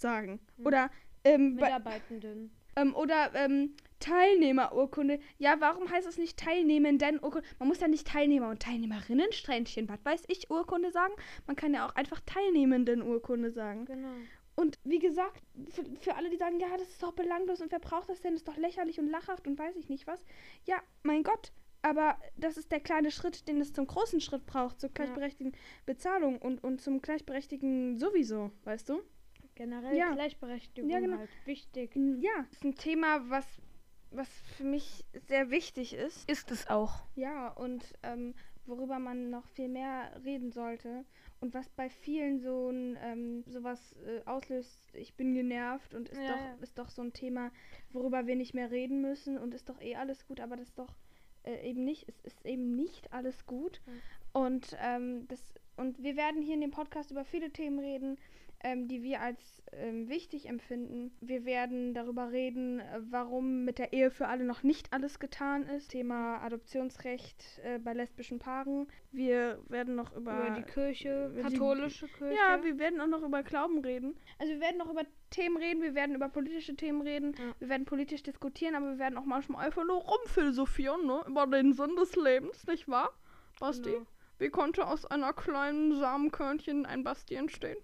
sagen. 0.00 0.40
Oder 0.64 0.90
ähm, 1.24 1.56
bei, 1.56 1.66
Mitarbeitenden. 1.66 2.50
ähm, 2.76 2.94
oder 2.94 3.34
ähm, 3.34 3.74
Teilnehmerurkunde. 4.00 5.18
Ja, 5.38 5.56
warum 5.58 5.90
heißt 5.90 6.06
es 6.06 6.18
nicht 6.18 6.38
Teilnehmenden 6.38 7.18
Urkunde? 7.20 7.46
Man 7.58 7.68
muss 7.68 7.80
ja 7.80 7.88
nicht 7.88 8.06
Teilnehmer 8.06 8.50
und 8.50 8.62
Teilnehmerinnen, 8.62 9.32
Strähnchen, 9.32 9.88
was 9.88 10.04
weiß 10.04 10.24
ich, 10.28 10.50
Urkunde 10.50 10.90
sagen. 10.92 11.14
Man 11.46 11.56
kann 11.56 11.74
ja 11.74 11.86
auch 11.86 11.94
einfach 11.94 12.20
Teilnehmenden 12.24 13.02
Urkunde 13.02 13.50
sagen. 13.50 13.84
Genau. 13.86 14.14
Und 14.54 14.78
wie 14.82 14.98
gesagt, 14.98 15.40
für, 15.70 15.84
für 16.00 16.16
alle, 16.16 16.30
die 16.30 16.36
sagen, 16.36 16.58
ja, 16.58 16.66
das 16.76 16.88
ist 16.88 17.02
doch 17.02 17.12
belanglos 17.12 17.60
und 17.60 17.70
wer 17.70 17.78
braucht 17.78 18.08
das 18.08 18.20
denn? 18.20 18.32
Das 18.32 18.40
ist 18.40 18.48
doch 18.48 18.56
lächerlich 18.56 18.98
und 18.98 19.08
lachhaft 19.08 19.46
und 19.46 19.56
weiß 19.58 19.76
ich 19.76 19.88
nicht 19.88 20.06
was. 20.06 20.24
Ja, 20.64 20.82
mein 21.02 21.22
Gott. 21.22 21.52
Aber 21.82 22.18
das 22.36 22.56
ist 22.56 22.72
der 22.72 22.80
kleine 22.80 23.12
Schritt, 23.12 23.46
den 23.46 23.60
es 23.60 23.72
zum 23.72 23.86
großen 23.86 24.20
Schritt 24.20 24.46
braucht, 24.46 24.80
zur 24.80 24.90
gleichberechtigten 24.90 25.56
Bezahlung 25.86 26.38
und, 26.38 26.64
und 26.64 26.80
zum 26.80 27.00
gleichberechtigten 27.00 27.98
sowieso, 27.98 28.50
weißt 28.64 28.88
du? 28.88 29.00
Generell 29.58 29.96
Ja. 29.96 30.12
Gleichberechtigung 30.14 30.88
Ja, 30.88 31.00
genau. 31.00 31.18
halt. 31.18 31.30
Wichtig. 31.44 31.94
Ja, 31.96 32.46
ist 32.50 32.64
ein 32.64 32.74
Thema, 32.76 33.28
was, 33.28 33.44
was 34.12 34.28
für 34.56 34.64
mich 34.64 35.04
sehr 35.26 35.50
wichtig 35.50 35.94
ist. 35.94 36.30
Ist 36.30 36.50
es 36.50 36.68
auch. 36.68 37.02
Ja, 37.16 37.48
und 37.48 37.84
ähm, 38.02 38.34
worüber 38.66 38.98
man 38.98 39.30
noch 39.30 39.46
viel 39.48 39.68
mehr 39.68 40.12
reden 40.24 40.52
sollte 40.52 41.04
und 41.40 41.54
was 41.54 41.68
bei 41.70 41.88
vielen 41.90 42.38
so 42.38 42.68
ein 42.70 42.96
ähm, 43.02 43.44
sowas 43.46 43.94
äh, 44.06 44.20
auslöst, 44.26 44.80
ich 44.92 45.14
bin 45.14 45.34
genervt 45.34 45.94
und 45.94 46.08
ist 46.08 46.20
Ja, 46.20 46.28
doch 46.28 46.36
ja. 46.40 46.54
ist 46.60 46.78
doch 46.78 46.88
so 46.90 47.02
ein 47.02 47.12
Thema, 47.12 47.50
worüber 47.90 48.26
wir 48.26 48.36
nicht 48.36 48.54
mehr 48.54 48.70
reden 48.70 49.00
müssen 49.00 49.38
und 49.38 49.54
ist 49.54 49.68
doch 49.68 49.80
eh 49.80 49.96
alles 49.96 50.26
gut, 50.26 50.38
aber 50.40 50.56
das 50.56 50.68
ist 50.68 50.78
doch 50.78 50.94
äh, 51.44 51.68
eben 51.68 51.84
nicht, 51.84 52.08
es 52.08 52.20
ist 52.20 52.44
eben 52.46 52.76
nicht 52.76 53.12
alles 53.12 53.46
gut. 53.46 53.80
Und 54.32 54.76
ähm, 54.80 55.26
das 55.28 55.54
und 55.76 56.02
wir 56.02 56.16
werden 56.16 56.42
hier 56.42 56.54
in 56.54 56.60
dem 56.60 56.70
Podcast 56.72 57.10
über 57.10 57.24
viele 57.24 57.50
Themen 57.50 57.78
reden, 57.78 58.18
ähm, 58.60 58.88
die 58.88 59.02
wir 59.02 59.20
als 59.20 59.62
ähm, 59.72 60.08
wichtig 60.08 60.48
empfinden. 60.48 61.12
Wir 61.20 61.44
werden 61.44 61.94
darüber 61.94 62.32
reden, 62.32 62.80
äh, 62.80 63.00
warum 63.10 63.64
mit 63.64 63.78
der 63.78 63.92
Ehe 63.92 64.10
für 64.10 64.26
alle 64.28 64.44
noch 64.44 64.62
nicht 64.62 64.92
alles 64.92 65.18
getan 65.20 65.62
ist. 65.64 65.90
Thema 65.90 66.38
Adoptionsrecht 66.42 67.60
äh, 67.64 67.78
bei 67.78 67.92
lesbischen 67.92 68.38
Paaren. 68.38 68.86
Wir 69.12 69.58
werden 69.68 69.94
noch 69.94 70.14
über, 70.16 70.46
Über 70.46 70.50
die 70.56 70.62
Kirche, 70.62 71.26
über 71.32 71.48
die- 71.48 71.54
katholische 71.56 72.08
Kirche. 72.08 72.34
ja, 72.34 72.62
wir 72.64 72.78
werden 72.78 73.00
auch 73.00 73.06
noch 73.06 73.22
über 73.22 73.42
Glauben 73.42 73.78
reden. 73.80 74.16
Also 74.38 74.52
wir 74.54 74.60
werden 74.60 74.78
noch 74.78 74.90
über 74.90 75.02
Themen 75.30 75.56
reden, 75.58 75.82
wir 75.82 75.94
werden 75.94 76.14
über 76.16 76.28
politische 76.28 76.74
Themen 76.74 77.02
reden, 77.02 77.34
Ja. 77.38 77.54
wir 77.58 77.68
werden 77.68 77.84
politisch 77.84 78.22
diskutieren, 78.22 78.74
aber 78.74 78.86
wir 78.92 78.98
werden 78.98 79.18
auch 79.18 79.24
manchmal 79.26 79.66
einfach 79.66 79.84
nur 79.84 79.98
rumphilosophieren, 79.98 81.06
ne? 81.06 81.22
Über 81.28 81.46
den 81.46 81.72
Sinn 81.74 81.94
des 81.96 82.16
Lebens, 82.16 82.66
nicht 82.66 82.88
wahr? 82.88 83.10
Basti? 83.60 83.90
Genau. 83.90 84.06
Wie 84.38 84.48
konnte 84.50 84.86
aus 84.86 85.04
einer 85.04 85.32
kleinen 85.32 85.98
Samenkörnchen 85.98 86.86
ein 86.86 87.02
Basti 87.02 87.34
entstehen? 87.34 87.76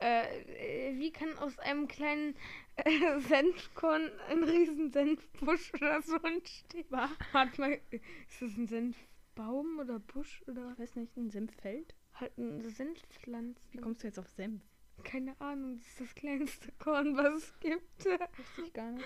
Äh, 0.00 0.90
äh, 0.90 0.98
wie 0.98 1.10
kann 1.10 1.36
aus 1.38 1.58
einem 1.58 1.88
kleinen 1.88 2.36
äh, 2.76 3.18
Senfkorn 3.18 4.08
ein 4.30 4.44
riesen 4.44 4.92
Senfbusch 4.92 5.74
oder 5.74 6.00
so 6.02 6.16
entstehen? 6.18 6.84
War? 6.90 7.10
Warte 7.32 7.60
mal, 7.60 7.80
ist 7.90 8.40
das 8.40 8.56
ein 8.56 8.68
Senfbaum 8.68 9.80
oder 9.80 9.98
Busch 9.98 10.44
oder 10.46 10.70
Ich 10.74 10.78
weiß 10.78 10.96
nicht, 10.96 11.16
ein 11.16 11.30
Senffeld? 11.30 11.96
halt 12.14 12.32
eine 12.38 12.68
Senfpflanze? 12.70 13.60
Wie 13.72 13.78
kommst 13.78 14.02
du 14.02 14.06
jetzt 14.06 14.18
auf 14.18 14.28
Senf? 14.28 14.62
Keine 15.04 15.40
Ahnung, 15.40 15.76
das 15.76 15.86
ist 15.86 16.00
das 16.00 16.14
kleinste 16.14 16.72
Korn, 16.78 17.16
was 17.16 17.34
es 17.34 17.60
gibt. 17.60 18.04
Wusste 18.04 18.62
ich 18.64 18.72
gar 18.72 18.90
nicht. 18.90 19.04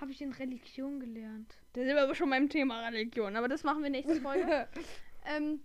Habe 0.00 0.12
ich 0.12 0.20
in 0.20 0.32
Religion 0.32 1.00
gelernt. 1.00 1.56
Da 1.72 1.80
sind 1.80 1.94
wir 1.94 2.02
aber 2.02 2.14
schon 2.14 2.30
beim 2.30 2.48
Thema 2.48 2.86
Religion, 2.88 3.36
aber 3.36 3.48
das 3.48 3.64
machen 3.64 3.82
wir 3.82 3.90
nächste 3.90 4.20
Folge. 4.20 4.68
ähm, 5.36 5.60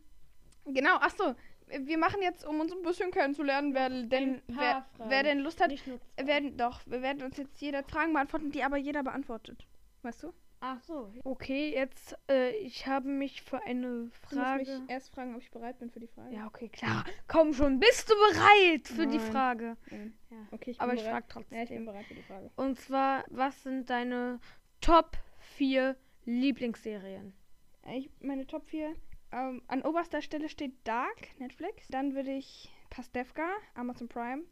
Genau, 0.65 0.97
ach 1.01 1.11
so. 1.15 1.35
Wir 1.79 1.97
machen 1.97 2.21
jetzt, 2.21 2.45
um 2.45 2.59
uns 2.59 2.71
ein 2.71 2.81
bisschen 2.83 3.11
kennenzulernen, 3.11 3.73
wer 3.73 3.89
denn, 3.89 4.41
wer, 4.47 4.85
wer 5.07 5.23
denn 5.23 5.39
Lust 5.39 5.61
hat, 5.61 5.71
werden 6.17 6.57
doch, 6.57 6.81
wir 6.85 7.01
werden 7.01 7.23
uns 7.23 7.37
jetzt 7.37 7.59
jeder 7.61 7.83
Fragen 7.83 8.13
beantworten, 8.13 8.51
die 8.51 8.63
aber 8.63 8.77
jeder 8.77 9.03
beantwortet. 9.03 9.65
Weißt 10.01 10.23
du? 10.23 10.33
Ach 10.65 10.79
so. 10.79 11.11
Okay, 11.25 11.73
jetzt, 11.73 12.15
äh, 12.29 12.51
ich 12.57 12.87
habe 12.87 13.09
mich 13.09 13.41
für 13.41 13.61
eine 13.63 13.81
Du 13.87 14.03
musst 14.03 14.15
Frage. 14.33 14.59
mich 14.79 14.89
erst 14.89 15.13
fragen, 15.13 15.35
ob 15.35 15.41
ich 15.41 15.51
bereit 15.51 15.77
bin 15.79 15.89
für 15.91 15.99
die 15.99 16.07
Frage. 16.07 16.33
Ja, 16.33 16.47
okay, 16.47 16.69
klar. 16.69 17.03
Komm 17.27 17.53
schon, 17.53 17.79
bist 17.79 18.09
du 18.09 18.13
bereit 18.31 18.87
für 18.87 19.05
die 19.05 19.17
Nein. 19.17 19.31
Frage? 19.31 19.77
Nein. 19.91 20.13
Ja. 20.29 20.37
Okay, 20.51 20.71
ich 20.71 20.77
bin 20.77 20.83
Aber 20.83 20.93
ich 20.93 21.01
bereit. 21.01 21.11
frage 21.15 21.25
trotzdem. 21.27 21.57
Ja, 21.57 21.63
ich 21.65 21.69
bin 21.69 21.85
bereit 21.85 22.05
für 22.05 22.13
die 22.15 22.21
Frage. 22.23 22.49
Und 22.55 22.79
zwar, 22.79 23.25
was 23.29 23.61
sind 23.63 23.89
deine 23.89 24.39
Top 24.79 25.17
4 25.57 25.97
Lieblingsserien? 26.23 27.33
Ich, 27.93 28.09
meine 28.21 28.47
Top 28.47 28.65
4. 28.69 28.95
Ähm, 29.33 29.61
an 29.67 29.81
oberster 29.81 30.21
Stelle 30.21 30.47
steht 30.47 30.73
Dark, 30.83 31.39
Netflix. 31.39 31.87
Dann 31.89 32.13
würde 32.13 32.31
ich 32.31 32.71
Pastewka, 32.89 33.49
Amazon 33.73 34.07
Prime. 34.07 34.43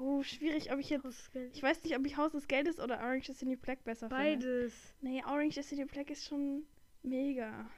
Oh, 0.00 0.22
schwierig, 0.22 0.72
ob 0.72 0.78
ich 0.78 0.90
jetzt. 0.90 1.30
Ich 1.52 1.62
weiß 1.62 1.82
nicht, 1.84 1.96
ob 1.96 2.06
ich 2.06 2.16
Haus 2.16 2.32
des 2.32 2.48
Geldes 2.48 2.80
oder 2.80 3.00
Orange 3.00 3.28
is 3.30 3.40
the 3.40 3.46
New 3.46 3.56
Black 3.58 3.84
besser 3.84 4.08
finde. 4.08 4.24
Beides. 4.24 4.94
Nee, 5.00 5.22
Orange 5.26 5.58
is 5.58 5.68
the 5.68 5.76
New 5.76 5.86
Black 5.86 6.08
ist 6.10 6.24
schon 6.26 6.64
mega. 7.02 7.68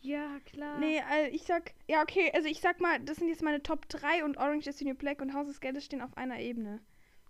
Ja, 0.00 0.38
klar. 0.44 0.78
Nee, 0.78 1.00
also 1.00 1.34
ich 1.34 1.44
sag. 1.44 1.72
Ja, 1.88 2.02
okay, 2.02 2.30
also 2.34 2.48
ich 2.48 2.60
sag 2.60 2.80
mal, 2.80 3.00
das 3.00 3.16
sind 3.16 3.28
jetzt 3.28 3.42
meine 3.42 3.62
Top 3.62 3.88
3 3.88 4.24
und 4.24 4.36
Orange 4.36 4.68
is 4.68 4.78
the 4.78 4.84
New 4.84 4.94
Black 4.94 5.22
und 5.22 5.32
Haus 5.32 5.46
des 5.46 5.60
Geldes 5.60 5.86
stehen 5.86 6.02
auf 6.02 6.14
einer 6.18 6.40
Ebene. 6.40 6.80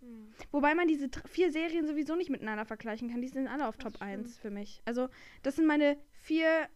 Hm. 0.01 0.35
Wobei 0.51 0.75
man 0.75 0.89
diese 0.89 1.09
vier 1.29 1.53
Serien 1.53 1.87
sowieso 1.87 2.17
nicht 2.17 2.31
miteinander 2.31 2.65
vergleichen 2.65 3.11
kann. 3.11 3.21
Die 3.21 3.29
sind 3.29 3.47
alle 3.47 3.69
auf 3.69 3.77
Das 3.77 3.93
Top 3.93 4.03
1 4.03 4.23
stimmt. 4.23 4.41
für 4.41 4.51
mich. 4.51 4.83
Also, 4.85 5.09
das 5.45 5.55
sind 5.57 5.67
meine 5.67 5.97
vier. 6.23 6.69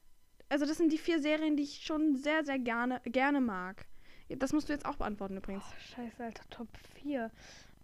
Also, 0.48 0.66
das 0.66 0.76
sind 0.78 0.92
die 0.92 0.98
vier 0.98 1.20
Serien, 1.20 1.56
die 1.56 1.62
ich 1.64 1.84
schon 1.84 2.16
sehr, 2.16 2.44
sehr 2.44 2.58
gerne, 2.58 3.00
gerne 3.04 3.40
mag. 3.40 3.86
Das 4.28 4.52
musst 4.52 4.68
du 4.68 4.72
jetzt 4.72 4.84
auch 4.84 4.96
beantworten 4.96 5.36
übrigens. 5.36 5.64
Oh, 5.66 5.94
scheiße, 5.96 6.22
Alter, 6.22 6.44
Top 6.50 6.68
4. 7.02 7.30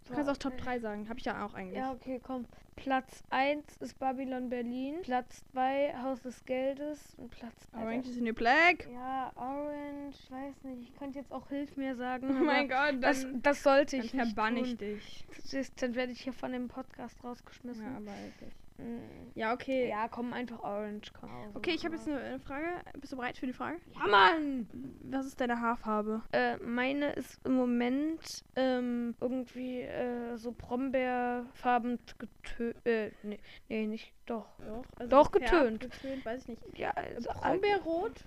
Du 0.07 0.13
kannst 0.13 0.29
auch 0.29 0.37
Top 0.37 0.55
3 0.57 0.79
sagen. 0.79 1.09
Habe 1.09 1.17
ich 1.19 1.25
ja 1.25 1.43
auch 1.43 1.55
eigentlich. 1.55 1.79
Ja, 1.79 1.91
okay, 1.91 2.21
komm. 2.21 2.45
Platz 2.75 3.23
1 3.31 3.77
ist 3.77 3.97
Babylon 3.97 4.49
Berlin. 4.49 4.97
Platz 5.01 5.43
2 5.51 5.95
Haus 6.03 6.21
des 6.21 6.45
Geldes. 6.45 7.15
Und 7.17 7.31
Platz 7.31 7.55
Orange 7.73 8.09
is 8.09 8.15
the 8.15 8.21
New 8.21 8.33
Black. 8.33 8.87
Ja, 8.93 9.31
Orange, 9.35 10.15
ich 10.23 10.31
weiß 10.31 10.63
nicht. 10.63 10.89
Ich 10.89 10.95
könnte 10.95 11.19
jetzt 11.19 11.31
auch 11.31 11.49
Hilf 11.49 11.75
mir 11.75 11.95
sagen. 11.95 12.27
Oh 12.29 12.43
mein 12.43 12.69
Gott, 12.69 13.01
Das, 13.01 13.23
dann, 13.23 13.41
das 13.41 13.63
sollte 13.63 13.97
dann 13.97 14.05
ich 14.05 14.13
nicht 14.13 14.25
verbann 14.25 14.57
ich 14.57 14.77
dich. 14.77 15.25
Das 15.35 15.53
ist, 15.53 15.81
dann 15.81 15.95
werde 15.95 16.11
ich 16.11 16.21
hier 16.21 16.33
von 16.33 16.51
dem 16.51 16.67
Podcast 16.67 17.23
rausgeschmissen. 17.23 17.83
Ja, 17.83 17.97
aber 17.97 18.05
wirklich. 18.05 18.53
Mm. 18.77 19.31
Ja, 19.35 19.53
okay. 19.53 19.89
Ja, 19.89 20.07
komm, 20.07 20.33
einfach 20.33 20.59
Orange. 20.61 21.11
Komm. 21.19 21.29
Okay, 21.53 21.71
ich 21.71 21.85
habe 21.85 21.95
jetzt 21.95 22.07
eine, 22.07 22.39
Frage. 22.39 22.65
Bist 22.99 23.13
du 23.13 23.17
bereit 23.17 23.37
für 23.37 23.45
die 23.45 23.53
Frage? 23.53 23.79
Ja, 23.93 24.07
Mann! 24.07 24.67
Was 25.03 25.25
ist 25.25 25.39
deine 25.39 25.59
Haarfarbe? 25.59 26.21
Äh, 26.31 26.57
meine 26.57 27.11
ist 27.13 27.39
im 27.45 27.53
Moment 27.53 28.43
ähm, 28.55 29.15
irgendwie 29.19 29.81
äh, 29.81 30.37
so 30.37 30.51
Brombeerfarben 30.51 31.99
getönt. 32.17 32.85
Äh, 32.85 33.11
nee, 33.23 33.39
nee, 33.69 33.87
nicht. 33.87 34.13
Doch. 34.25 34.47
Doch, 34.59 34.85
also 34.97 35.09
Doch, 35.09 35.31
getönt. 35.31 35.81
getönt, 35.81 36.25
weiß 36.25 36.41
ich 36.43 36.47
nicht. 36.47 36.77
Ja, 36.77 36.91
also, 36.91 37.29
Brombeerrot? 37.29 38.23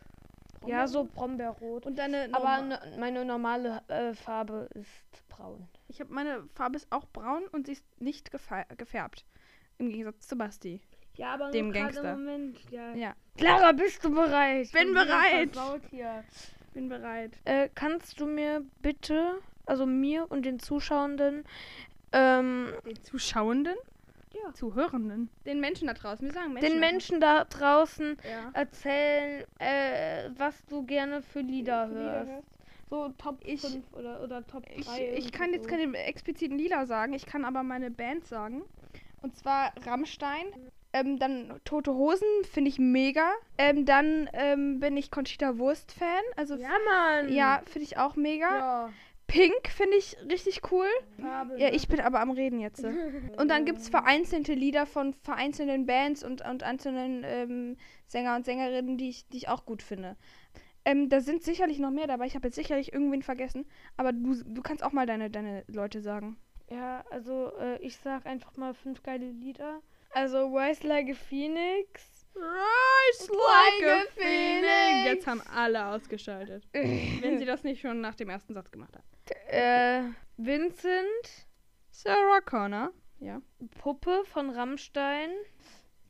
Ja, 0.66 0.86
so 0.86 1.04
Brombeerrot. 1.04 1.86
Und 1.86 1.98
deine 1.98 2.28
Aber 2.32 2.62
ne, 2.62 2.80
meine 2.98 3.24
normale 3.24 3.82
äh, 3.88 4.14
Farbe 4.14 4.68
ist 4.74 5.28
braun. 5.28 5.68
Ich 5.88 6.00
habe 6.00 6.12
meine 6.12 6.48
Farbe 6.54 6.76
ist 6.76 6.90
auch 6.90 7.06
braun 7.06 7.44
und 7.52 7.66
sie 7.66 7.72
ist 7.72 7.84
nicht 8.00 8.30
gefärbt. 8.30 9.24
Im 9.78 9.90
Gegensatz 9.90 10.26
zu 10.28 10.36
Basti. 10.36 10.80
Ja, 11.16 11.34
aber 11.34 11.50
Dem 11.50 11.72
Gangster. 11.72 12.16
Moment. 12.16 12.58
Ja. 12.70 12.94
Ja, 12.94 13.14
Clara, 13.36 13.72
bist 13.72 14.04
du 14.04 14.10
bereit? 14.14 14.66
Ich 14.66 14.72
Bin 14.72 14.90
wieder 14.90 15.04
bereit. 15.04 15.58
bin 16.74 16.88
bereit. 16.88 17.32
Äh, 17.44 17.68
kannst 17.74 18.20
du 18.20 18.26
mir 18.26 18.64
bitte, 18.82 19.40
also 19.66 19.84
mir 19.86 20.26
und 20.30 20.44
den 20.46 20.60
Zuschauenden, 20.60 21.44
ähm, 22.12 22.68
Den 22.86 23.02
Zuschauenden? 23.02 23.74
Ja. 24.32 24.52
Zuhörenden. 24.54 25.28
Den 25.46 25.58
Menschen 25.58 25.88
da 25.88 25.94
draußen. 25.94 26.24
Wir 26.26 26.32
sagen 26.32 26.52
Menschen. 26.52 26.70
den 26.70 26.80
Menschen 26.80 27.20
da 27.20 27.44
draußen. 27.44 28.16
Ja. 28.22 28.50
erzählen, 28.52 29.44
äh, 29.58 30.30
was 30.36 30.64
du 30.66 30.84
gerne 30.84 31.22
für 31.22 31.40
Lieder 31.40 31.86
Lieder 31.88 32.00
hörst. 32.00 32.30
hörst. 32.30 32.48
So 32.90 33.08
Top 33.18 33.38
Ich- 33.44 33.60
5 33.62 33.84
oder, 33.94 34.22
oder 34.22 34.46
Top 34.46 34.64
3. 34.66 35.14
Ich, 35.16 35.26
ich 35.26 35.32
kann 35.32 35.52
jetzt 35.52 35.66
keine 35.68 35.96
expliziten 35.98 36.56
Lieder 36.56 36.86
sagen, 36.86 37.12
ich 37.14 37.26
kann 37.26 37.44
aber 37.44 37.62
meine 37.62 37.90
Band 37.90 38.26
sagen. 38.26 38.62
Und 39.22 39.36
zwar 39.36 39.72
Rammstein. 39.84 40.46
Ähm, 40.92 41.18
dann 41.18 41.60
Tote 41.64 41.94
Hosen 41.94 42.26
finde 42.50 42.70
ich 42.70 42.78
mega. 42.78 43.30
Ähm, 43.58 43.84
dann 43.84 44.28
ähm, 44.32 44.80
bin 44.80 44.96
ich 44.96 45.10
Conchita 45.10 45.58
Wurst 45.58 45.92
Fan. 45.92 46.22
Also 46.36 46.54
Ja, 46.56 46.70
Mann! 46.88 47.32
ja, 47.32 47.60
finde 47.66 47.84
ich 47.84 47.98
auch 47.98 48.16
mega. 48.16 48.58
Ja. 48.58 48.92
Pink 49.26 49.68
finde 49.68 49.98
ich 49.98 50.16
richtig 50.30 50.72
cool. 50.72 50.86
Farbe, 51.20 51.60
Ja, 51.60 51.68
ich 51.68 51.86
bin 51.86 52.00
aber 52.00 52.20
am 52.20 52.30
Reden 52.30 52.60
jetzt. 52.60 52.82
Und 53.36 53.48
dann 53.48 53.66
gibt 53.66 53.78
es 53.80 53.90
vereinzelte 53.90 54.54
Lieder 54.54 54.86
von 54.86 55.12
vereinzelten 55.12 55.84
Bands 55.84 56.24
und, 56.24 56.40
und 56.48 56.62
einzelnen 56.62 57.22
ähm, 57.24 57.76
Sänger 58.06 58.36
und 58.36 58.46
Sängerinnen, 58.46 58.96
die 58.96 59.10
ich, 59.10 59.28
die 59.28 59.36
ich 59.36 59.48
auch 59.48 59.66
gut 59.66 59.82
finde. 59.82 60.16
Ähm, 60.86 61.10
da 61.10 61.20
sind 61.20 61.42
sicherlich 61.42 61.78
noch 61.78 61.90
mehr 61.90 62.06
dabei. 62.06 62.26
Ich 62.26 62.34
habe 62.34 62.48
jetzt 62.48 62.54
sicherlich 62.54 62.94
irgendwen 62.94 63.22
vergessen. 63.22 63.66
Aber 63.98 64.14
du, 64.14 64.42
du 64.42 64.62
kannst 64.62 64.82
auch 64.82 64.92
mal 64.92 65.04
deine, 65.04 65.28
deine 65.28 65.62
Leute 65.66 66.00
sagen. 66.00 66.38
Ja, 66.70 67.04
also 67.10 67.52
äh, 67.58 67.78
ich 67.80 67.96
sag 67.96 68.26
einfach 68.26 68.56
mal 68.56 68.74
fünf 68.74 69.02
geile 69.02 69.30
Lieder. 69.30 69.80
Also 70.10 70.46
Rise 70.46 70.86
Like 70.86 71.10
a 71.10 71.14
Phoenix. 71.14 72.26
Rise 72.34 73.32
like 73.32 73.90
a 73.90 74.04
phoenix. 74.14 75.04
Jetzt 75.04 75.26
haben 75.26 75.42
alle 75.54 75.86
ausgeschaltet. 75.86 76.68
wenn 76.72 77.38
sie 77.38 77.44
das 77.44 77.64
nicht 77.64 77.80
schon 77.80 78.00
nach 78.00 78.14
dem 78.14 78.28
ersten 78.28 78.54
Satz 78.54 78.70
gemacht 78.70 78.94
haben. 78.96 79.04
Äh, 79.48 80.10
Vincent. 80.36 81.46
Sarah 81.90 82.40
Connor. 82.40 82.92
Ja. 83.18 83.42
Puppe 83.80 84.22
von 84.24 84.50
Rammstein. 84.50 85.30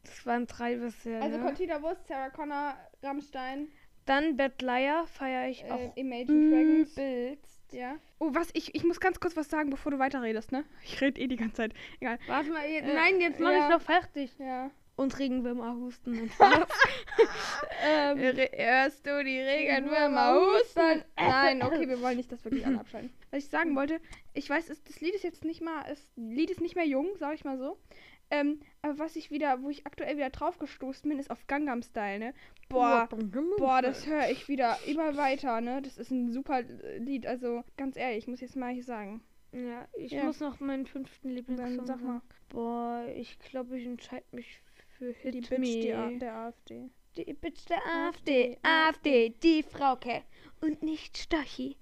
Das 0.04 0.26
waren 0.26 0.46
drei 0.46 0.76
bisher. 0.76 1.22
Also 1.22 1.38
ne? 1.38 1.44
Conchita 1.44 1.80
Wurst, 1.82 2.06
Sarah 2.06 2.30
Connor, 2.30 2.76
Rammstein, 3.02 3.68
Dann 4.04 4.36
Bad 4.36 4.60
Liar 4.62 5.06
feiere 5.06 5.48
ich 5.48 5.64
äh, 5.64 5.70
auch 5.70 5.96
Imagine 5.96 6.50
Dragons. 6.50 6.92
übelst. 6.92 7.57
Ja. 7.72 7.96
Oh, 8.18 8.30
was? 8.32 8.48
Ich, 8.54 8.74
ich 8.74 8.84
muss 8.84 8.98
ganz 9.00 9.20
kurz 9.20 9.36
was 9.36 9.48
sagen, 9.48 9.70
bevor 9.70 9.92
du 9.92 9.98
weiterredest, 9.98 10.52
ne? 10.52 10.64
Ich 10.84 11.00
rede 11.00 11.20
eh 11.20 11.26
die 11.28 11.36
ganze 11.36 11.56
Zeit. 11.56 11.74
Egal. 12.00 12.18
Warte 12.26 12.50
mal, 12.50 12.66
je- 12.68 12.78
Äh, 12.78 12.94
nein, 12.94 13.20
jetzt 13.20 13.40
mach 13.40 13.50
ja. 13.52 13.64
ich 13.68 13.74
noch 13.74 13.82
fertig. 13.82 14.32
Ja. 14.38 14.70
Und 14.96 15.16
Regenwürmer 15.18 15.76
husten. 15.76 16.22
und 16.22 16.30
ähm, 17.84 18.18
Hörst 18.18 19.06
du 19.06 19.22
die 19.24 19.38
Regenwürmer 19.40 20.34
husten? 20.34 21.04
Nein, 21.16 21.62
okay, 21.62 21.88
wir 21.88 22.00
wollen 22.00 22.16
nicht 22.16 22.32
das 22.32 22.44
wirklich 22.44 22.66
alle 22.66 22.80
abschalten. 22.80 23.10
Was 23.30 23.44
ich 23.44 23.48
sagen 23.50 23.76
wollte, 23.76 24.00
ich 24.34 24.48
weiß, 24.50 24.68
es, 24.70 24.82
das 24.82 25.00
Lied 25.00 25.14
ist 25.14 25.22
jetzt 25.24 25.44
nicht 25.44 25.60
mal, 25.60 25.84
das 25.88 26.00
Lied 26.16 26.50
ist 26.50 26.60
nicht 26.60 26.74
mehr 26.74 26.86
jung, 26.86 27.06
sag 27.18 27.34
ich 27.34 27.44
mal 27.44 27.58
so. 27.58 27.78
Ähm, 28.30 28.60
aber 28.82 28.98
was 28.98 29.16
ich 29.16 29.30
wieder, 29.30 29.62
wo 29.62 29.70
ich 29.70 29.86
aktuell 29.86 30.16
wieder 30.16 30.30
drauf 30.30 30.58
gestoßen 30.58 31.08
bin, 31.08 31.18
ist 31.18 31.30
auf 31.30 31.46
Gangnam 31.46 31.82
Style, 31.82 32.18
ne? 32.18 32.34
Boah, 32.68 33.08
boah, 33.56 33.80
das 33.80 34.06
höre 34.06 34.28
ich 34.30 34.48
wieder 34.48 34.76
immer 34.86 35.16
weiter, 35.16 35.60
ne? 35.62 35.80
Das 35.80 35.96
ist 35.96 36.10
ein 36.10 36.30
super 36.30 36.62
Lied, 36.98 37.26
also 37.26 37.64
ganz 37.78 37.96
ehrlich, 37.96 38.18
ich 38.18 38.26
muss 38.28 38.40
jetzt 38.40 38.56
mal 38.56 38.72
hier 38.72 38.84
sagen. 38.84 39.22
ja, 39.52 39.88
ich 39.96 40.12
Ja. 40.12 40.24
muss 40.24 40.40
noch 40.40 40.60
meinen 40.60 40.86
fünften 40.86 41.30
Lieblingssong 41.30 41.76
Dann 41.78 41.86
sag 41.86 42.00
mal, 42.02 42.06
sagen. 42.18 42.22
Boah, 42.50 43.06
ich 43.16 43.38
glaube, 43.38 43.78
ich 43.78 43.86
entscheide 43.86 44.26
mich 44.32 44.60
für 44.98 45.12
Hit 45.12 45.34
die 45.34 45.40
Bitch 45.40 45.58
Me. 45.58 45.66
die 46.12 46.18
der 46.18 46.34
AfD. 46.34 46.90
Die 47.16 47.32
Bitch 47.34 47.64
der 47.68 47.80
AfD, 47.86 48.58
AfD, 48.62 49.30
die 49.42 49.62
Frauke. 49.62 50.22
Und 50.60 50.82
nicht 50.82 51.16
Stochy. 51.16 51.76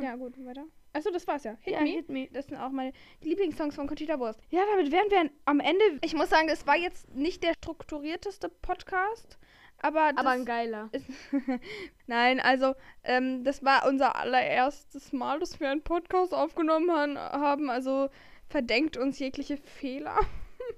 ja, 0.00 0.14
gut, 0.16 0.34
weiter. 0.44 0.66
Achso, 0.94 1.10
das 1.10 1.26
war's 1.26 1.44
ja. 1.44 1.56
Hit 1.60 1.74
ja, 1.74 1.80
me. 1.80 1.88
Hit 1.88 2.08
Me. 2.08 2.28
Das 2.32 2.46
sind 2.46 2.58
auch 2.58 2.70
meine 2.70 2.92
Lieblingssongs 3.22 3.74
von 3.74 3.86
Conchita 3.86 4.18
Wurst. 4.18 4.40
Ja, 4.50 4.62
damit 4.70 4.92
wären 4.92 5.10
wir 5.10 5.30
am 5.46 5.60
Ende. 5.60 5.82
Ich 6.02 6.14
muss 6.14 6.28
sagen, 6.28 6.48
es 6.48 6.66
war 6.66 6.76
jetzt 6.76 7.14
nicht 7.14 7.42
der 7.42 7.54
strukturierteste 7.54 8.48
Podcast, 8.48 9.38
aber. 9.78 10.12
Aber 10.16 10.30
ein 10.30 10.44
geiler. 10.44 10.90
Nein, 12.06 12.40
also, 12.40 12.74
ähm, 13.04 13.42
das 13.42 13.64
war 13.64 13.86
unser 13.86 14.16
allererstes 14.16 15.12
Mal, 15.12 15.38
dass 15.40 15.60
wir 15.60 15.70
einen 15.70 15.82
Podcast 15.82 16.34
aufgenommen 16.34 17.18
haben. 17.18 17.70
Also, 17.70 18.10
verdenkt 18.48 18.98
uns 18.98 19.18
jegliche 19.18 19.56
Fehler. 19.56 20.18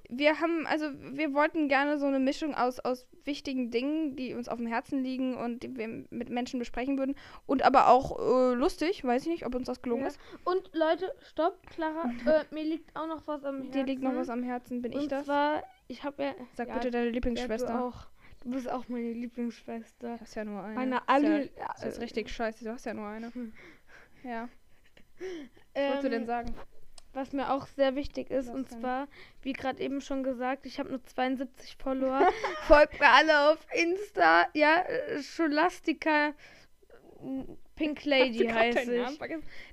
Wir 0.08 0.40
haben, 0.40 0.66
also, 0.66 0.86
wir 0.92 1.32
wollten 1.34 1.68
gerne 1.68 1.98
so 1.98 2.06
eine 2.06 2.18
Mischung 2.18 2.54
aus, 2.54 2.80
aus 2.80 3.06
wichtigen 3.24 3.70
Dingen, 3.70 4.16
die 4.16 4.34
uns 4.34 4.48
auf 4.48 4.58
dem 4.58 4.66
Herzen 4.66 5.02
liegen 5.02 5.36
und 5.36 5.62
die 5.62 5.76
wir 5.76 5.88
mit 6.10 6.28
Menschen 6.30 6.58
besprechen 6.58 6.98
würden. 6.98 7.14
Und 7.46 7.62
aber 7.62 7.88
auch 7.88 8.18
äh, 8.18 8.54
lustig. 8.54 9.04
Weiß 9.04 9.22
ich 9.22 9.28
nicht, 9.28 9.46
ob 9.46 9.54
uns 9.54 9.66
das 9.66 9.82
gelungen 9.82 10.02
Ja. 10.02 10.08
ist. 10.08 10.20
Und 10.44 10.70
Leute, 10.74 11.12
stopp, 11.22 11.58
Clara. 11.70 12.04
äh, 12.26 12.54
mir 12.54 12.64
liegt 12.64 12.94
auch 12.96 13.06
noch 13.06 13.26
was 13.26 13.44
am 13.44 13.56
Herzen. 13.62 13.72
Dir 13.72 13.84
liegt 13.84 14.02
noch 14.02 14.14
was 14.14 14.28
am 14.28 14.42
Herzen, 14.42 14.82
bin 14.82 14.92
ich 14.92 14.98
Und 14.98 15.12
das? 15.12 15.24
zwar, 15.24 15.62
ich 15.88 16.04
habe 16.04 16.22
ja. 16.22 16.34
Sag 16.54 16.68
ja, 16.68 16.74
bitte 16.74 16.90
deine 16.90 17.04
ja, 17.06 17.10
du 17.10 17.14
Lieblingsschwester. 17.14 17.82
auch. 17.84 18.06
Du 18.42 18.50
bist 18.50 18.70
auch 18.70 18.88
meine 18.88 19.12
Lieblingsschwester. 19.12 20.16
Du 20.16 20.20
hast 20.20 20.34
ja 20.34 20.44
nur 20.44 20.62
eine. 20.62 20.74
Meine 20.74 21.08
alle. 21.08 21.44
Ja, 21.56 21.68
das 21.80 21.84
ist 21.96 22.00
richtig 22.00 22.28
scheiße, 22.28 22.64
du 22.64 22.72
hast 22.72 22.84
ja 22.84 22.92
nur 22.94 23.06
eine. 23.06 23.32
Ja. 24.22 24.48
Was 25.18 25.28
Ähm, 25.74 25.86
wolltest 25.88 26.04
du 26.04 26.10
denn 26.10 26.26
sagen? 26.26 26.54
Was 27.14 27.32
mir 27.32 27.52
auch 27.52 27.66
sehr 27.68 27.94
wichtig 27.94 28.30
ist, 28.30 28.48
Was 28.48 28.54
und 28.54 28.70
denn? 28.70 28.80
zwar, 28.80 29.08
wie 29.42 29.52
gerade 29.52 29.80
eben 29.80 30.00
schon 30.00 30.22
gesagt, 30.24 30.66
ich 30.66 30.78
habe 30.78 30.90
nur 30.90 31.02
72 31.04 31.76
Follower. 31.76 32.28
Folgt 32.66 32.98
mir 33.00 33.08
alle 33.08 33.50
auf 33.52 33.66
Insta. 33.72 34.46
Ja, 34.52 34.82
äh, 34.82 35.22
Scholastica. 35.22 36.34
Pink 37.76 37.98
Hast 37.98 38.06
du 38.06 38.10
Lady 38.10 38.46
heiße 38.48 38.94
ich. 38.94 39.00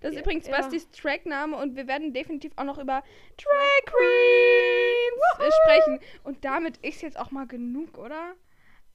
Das 0.02 0.12
ist 0.12 0.16
Ja, 0.16 0.22
übrigens 0.22 0.48
ja. 0.48 0.56
Bastis 0.58 0.90
Trackname 0.92 1.56
und 1.58 1.76
wir 1.76 1.88
werden 1.88 2.14
definitiv 2.14 2.52
auch 2.56 2.64
noch 2.64 2.78
über 2.78 3.04
Drag 3.38 3.86
Queens 3.86 5.56
sprechen. 5.64 6.00
Und 6.24 6.46
damit 6.46 6.78
ist 6.78 7.02
jetzt 7.02 7.20
auch 7.20 7.32
mal 7.32 7.48
genug, 7.48 7.98
oder? 7.98 8.34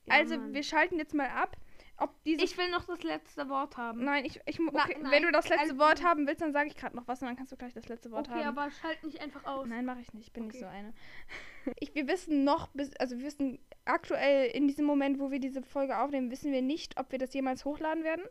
Ja, 0.07 0.15
also, 0.15 0.37
Mann. 0.37 0.55
wir 0.55 0.63
schalten 0.63 0.99
jetzt 0.99 1.15
mal 1.15 1.29
ab, 1.29 1.57
ob 1.99 2.23
diese. 2.25 2.45
Ich 2.45 2.57
will 2.59 2.71
noch 2.71 2.85
das 2.85 3.03
letzte 3.03 3.49
Wort 3.49 3.77
haben. 3.77 4.05
nein, 4.05 4.25
ich, 4.25 4.41
ich 4.47 4.59
Na- 4.59 4.85
okay, 4.85 4.97
nein, 5.01 5.11
wenn 5.13 5.23
du 5.23 5.33
das 5.33 5.49
letzte 5.49 5.63
also- 5.71 5.79
Wort 5.79 6.03
haben 6.05 6.27
willst, 6.27 6.41
dann 6.43 6.53
sage 6.53 6.69
ich 6.69 6.77
gerade 6.77 6.95
noch 6.97 7.07
was 7.09 7.21
und 7.23 7.29
dann 7.29 7.37
kannst 7.37 7.53
du 7.53 7.57
gleich 7.57 7.73
das 7.75 7.89
letzte 7.89 8.11
Wort 8.11 8.29
okay, 8.29 8.45
haben. 8.45 8.59
aber 8.59 8.71
schalt 8.71 9.03
nicht 9.05 9.21
einfach 9.21 9.45
aus. 9.45 9.67
Nein, 9.67 9.85
mache 9.85 10.01
ich 10.01 10.13
nicht. 10.13 10.27
Ich 10.29 10.33
bin 10.33 10.47
nicht 10.47 10.57
Okay. 10.57 10.65
so 10.65 10.67
eine. 10.71 10.93
Ich, 11.81 11.95
wir 11.97 12.07
wissen 12.07 12.45
noch, 12.45 12.69
bis, 12.69 12.95
also 12.97 13.19
wir 13.19 13.25
wissen 13.27 13.59
aktuell 13.85 14.51
in 14.51 14.69
diesem 14.69 14.85
Moment, 14.85 15.19
wo 15.19 15.33
wir 15.33 15.41
diese 15.41 15.63
Folge 15.63 15.99
aufnehmen, 15.99 16.31
wissen 16.31 16.53
wir 16.53 16.63
nicht, 16.63 16.97
ob 17.01 17.11
wir 17.11 17.19
das 17.19 17.35
jemals 17.35 17.65
hochladen 17.65 18.05
werden. 18.05 18.25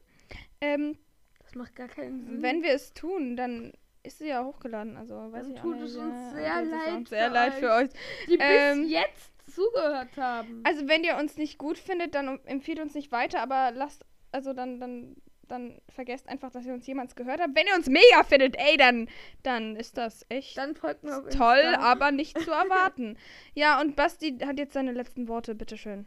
Ähm, 0.61 0.97
Das 1.43 1.53
macht 1.55 1.75
gar 1.75 1.89
keinen 1.89 2.25
Sinn. 2.25 2.41
wenn 2.41 2.63
wir 2.63 2.71
es 2.71 2.93
tun, 2.93 3.35
dann 3.35 3.73
ist 4.03 4.19
sie 4.19 4.27
ja 4.29 4.41
hochgeladen. 4.43 4.95
Also 4.95 5.15
weiß 5.33 5.47
Dann 5.47 5.55
ich 5.55 5.59
tut 5.61 5.75
auch 5.75 5.81
es 5.81 5.95
nicht. 5.95 6.03
uns 6.05 6.15
ja, 6.15 6.31
sehr 6.33 6.61
leid 6.65 6.93
uns 6.93 7.09
sehr 7.09 7.29
leid 7.29 7.53
für 7.55 7.71
euch. 7.73 7.89
die 8.29 8.37
bis 8.37 8.45
ähm, 8.47 8.83
jetzt 8.87 9.33
zugehört 9.47 10.15
haben. 10.17 10.61
Also 10.63 10.87
wenn 10.87 11.03
ihr 11.03 11.17
uns 11.17 11.37
nicht 11.37 11.57
gut 11.57 11.77
findet, 11.77 12.15
dann 12.15 12.39
empfiehlt 12.45 12.79
uns 12.79 12.93
nicht 12.95 13.11
weiter, 13.11 13.41
aber 13.41 13.71
lasst, 13.71 14.05
also 14.31 14.53
dann, 14.53 14.79
dann, 14.79 15.15
dann 15.47 15.79
vergesst 15.89 16.27
einfach, 16.27 16.51
dass 16.51 16.65
ihr 16.65 16.73
uns 16.73 16.87
jemals 16.87 17.15
gehört 17.15 17.39
habt. 17.39 17.55
Wenn 17.55 17.67
ihr 17.67 17.75
uns 17.75 17.87
mega 17.87 18.23
findet, 18.23 18.57
ey, 18.57 18.77
dann, 18.77 19.07
dann 19.43 19.75
ist 19.75 19.97
das 19.97 20.25
echt 20.29 20.57
Dann 20.57 20.75
folgt 20.75 21.03
mir 21.03 21.17
auf 21.17 21.29
toll, 21.29 21.57
Insta. 21.59 21.79
aber 21.81 22.11
nicht 22.11 22.39
zu 22.39 22.51
erwarten. 22.51 23.17
ja, 23.53 23.79
und 23.81 23.95
Basti 23.95 24.37
hat 24.45 24.57
jetzt 24.57 24.73
seine 24.73 24.91
letzten 24.91 25.27
Worte, 25.27 25.55
bitteschön. 25.55 26.05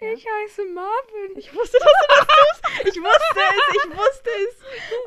Ich 0.00 0.26
heiße 0.26 0.64
Marvin. 0.66 1.36
Ich 1.36 1.54
wusste, 1.54 1.78
dass 1.78 1.88
du 2.00 2.06
das 2.08 2.26
tust. 2.26 2.88
Ich 2.88 3.02
wusste 3.02 3.40
es, 3.40 3.74
ich 3.84 3.90
wusste 3.96 4.30
es. 4.48 4.56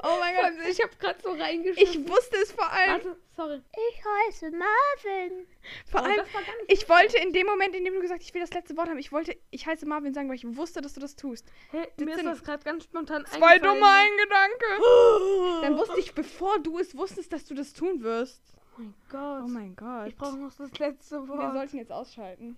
Oh 0.04 0.18
mein 0.20 0.36
Gott. 0.36 0.68
Ich 0.70 0.82
habe 0.82 0.96
gerade 1.00 1.20
so 1.24 1.32
reingeschrieben. 1.32 2.04
Ich 2.04 2.10
wusste 2.10 2.38
es 2.38 2.52
vor 2.52 2.70
allem. 2.72 2.92
Warte, 3.04 3.18
sorry. 3.36 3.62
Ich 3.90 4.04
heiße 4.06 4.52
Marvin. 4.52 5.48
Vor 5.90 6.02
Oh, 6.02 6.04
allem, 6.06 6.26
ich 6.68 6.88
wollte 6.90 7.18
in 7.18 7.34
dem 7.34 7.48
Moment, 7.48 7.76
in 7.76 7.86
dem 7.86 7.94
du 7.96 8.02
gesagt 8.02 8.22
hast, 8.22 8.28
ich 8.28 8.34
will 8.34 8.42
das 8.42 8.54
letzte 8.54 8.76
Wort 8.78 8.90
haben, 8.90 9.00
ich 9.00 9.12
wollte, 9.12 9.36
ich 9.52 9.66
heiße 9.66 9.86
Marvin 9.86 10.14
sagen, 10.14 10.30
weil 10.30 10.36
ich 10.36 10.56
wusste, 10.58 10.82
dass 10.82 10.94
du 10.94 11.00
das 11.00 11.16
tust. 11.16 11.46
Hey, 11.72 11.88
Das 11.98 12.06
mir 12.06 12.16
ist 12.16 12.26
das 12.26 12.44
gerade 12.44 12.64
ganz 12.64 12.84
spontan 12.84 13.26
Zwei 13.26 13.60
dumme 13.60 13.86
Eingedanke. 13.88 14.66
Dann 15.62 15.78
wusste 15.78 16.00
ich, 16.00 16.14
bevor 16.14 16.60
du 16.60 16.78
es 16.80 16.96
wusstest, 16.96 17.32
dass 17.34 17.46
du 17.46 17.54
das 17.56 17.74
tun 17.74 18.04
wirst. 18.04 18.42
Oh 18.76 18.82
mein 18.82 18.94
Gott. 19.10 19.42
Oh 19.44 19.48
mein 19.48 19.76
Gott. 19.76 20.08
Ich 20.08 20.16
brauche 20.16 20.38
noch 20.38 20.52
das 20.54 20.78
letzte 20.80 21.22
Wir 21.22 21.28
Wort. 21.30 21.54
sollten 21.54 21.78
jetzt 21.78 21.92
ausschalten. 21.92 22.52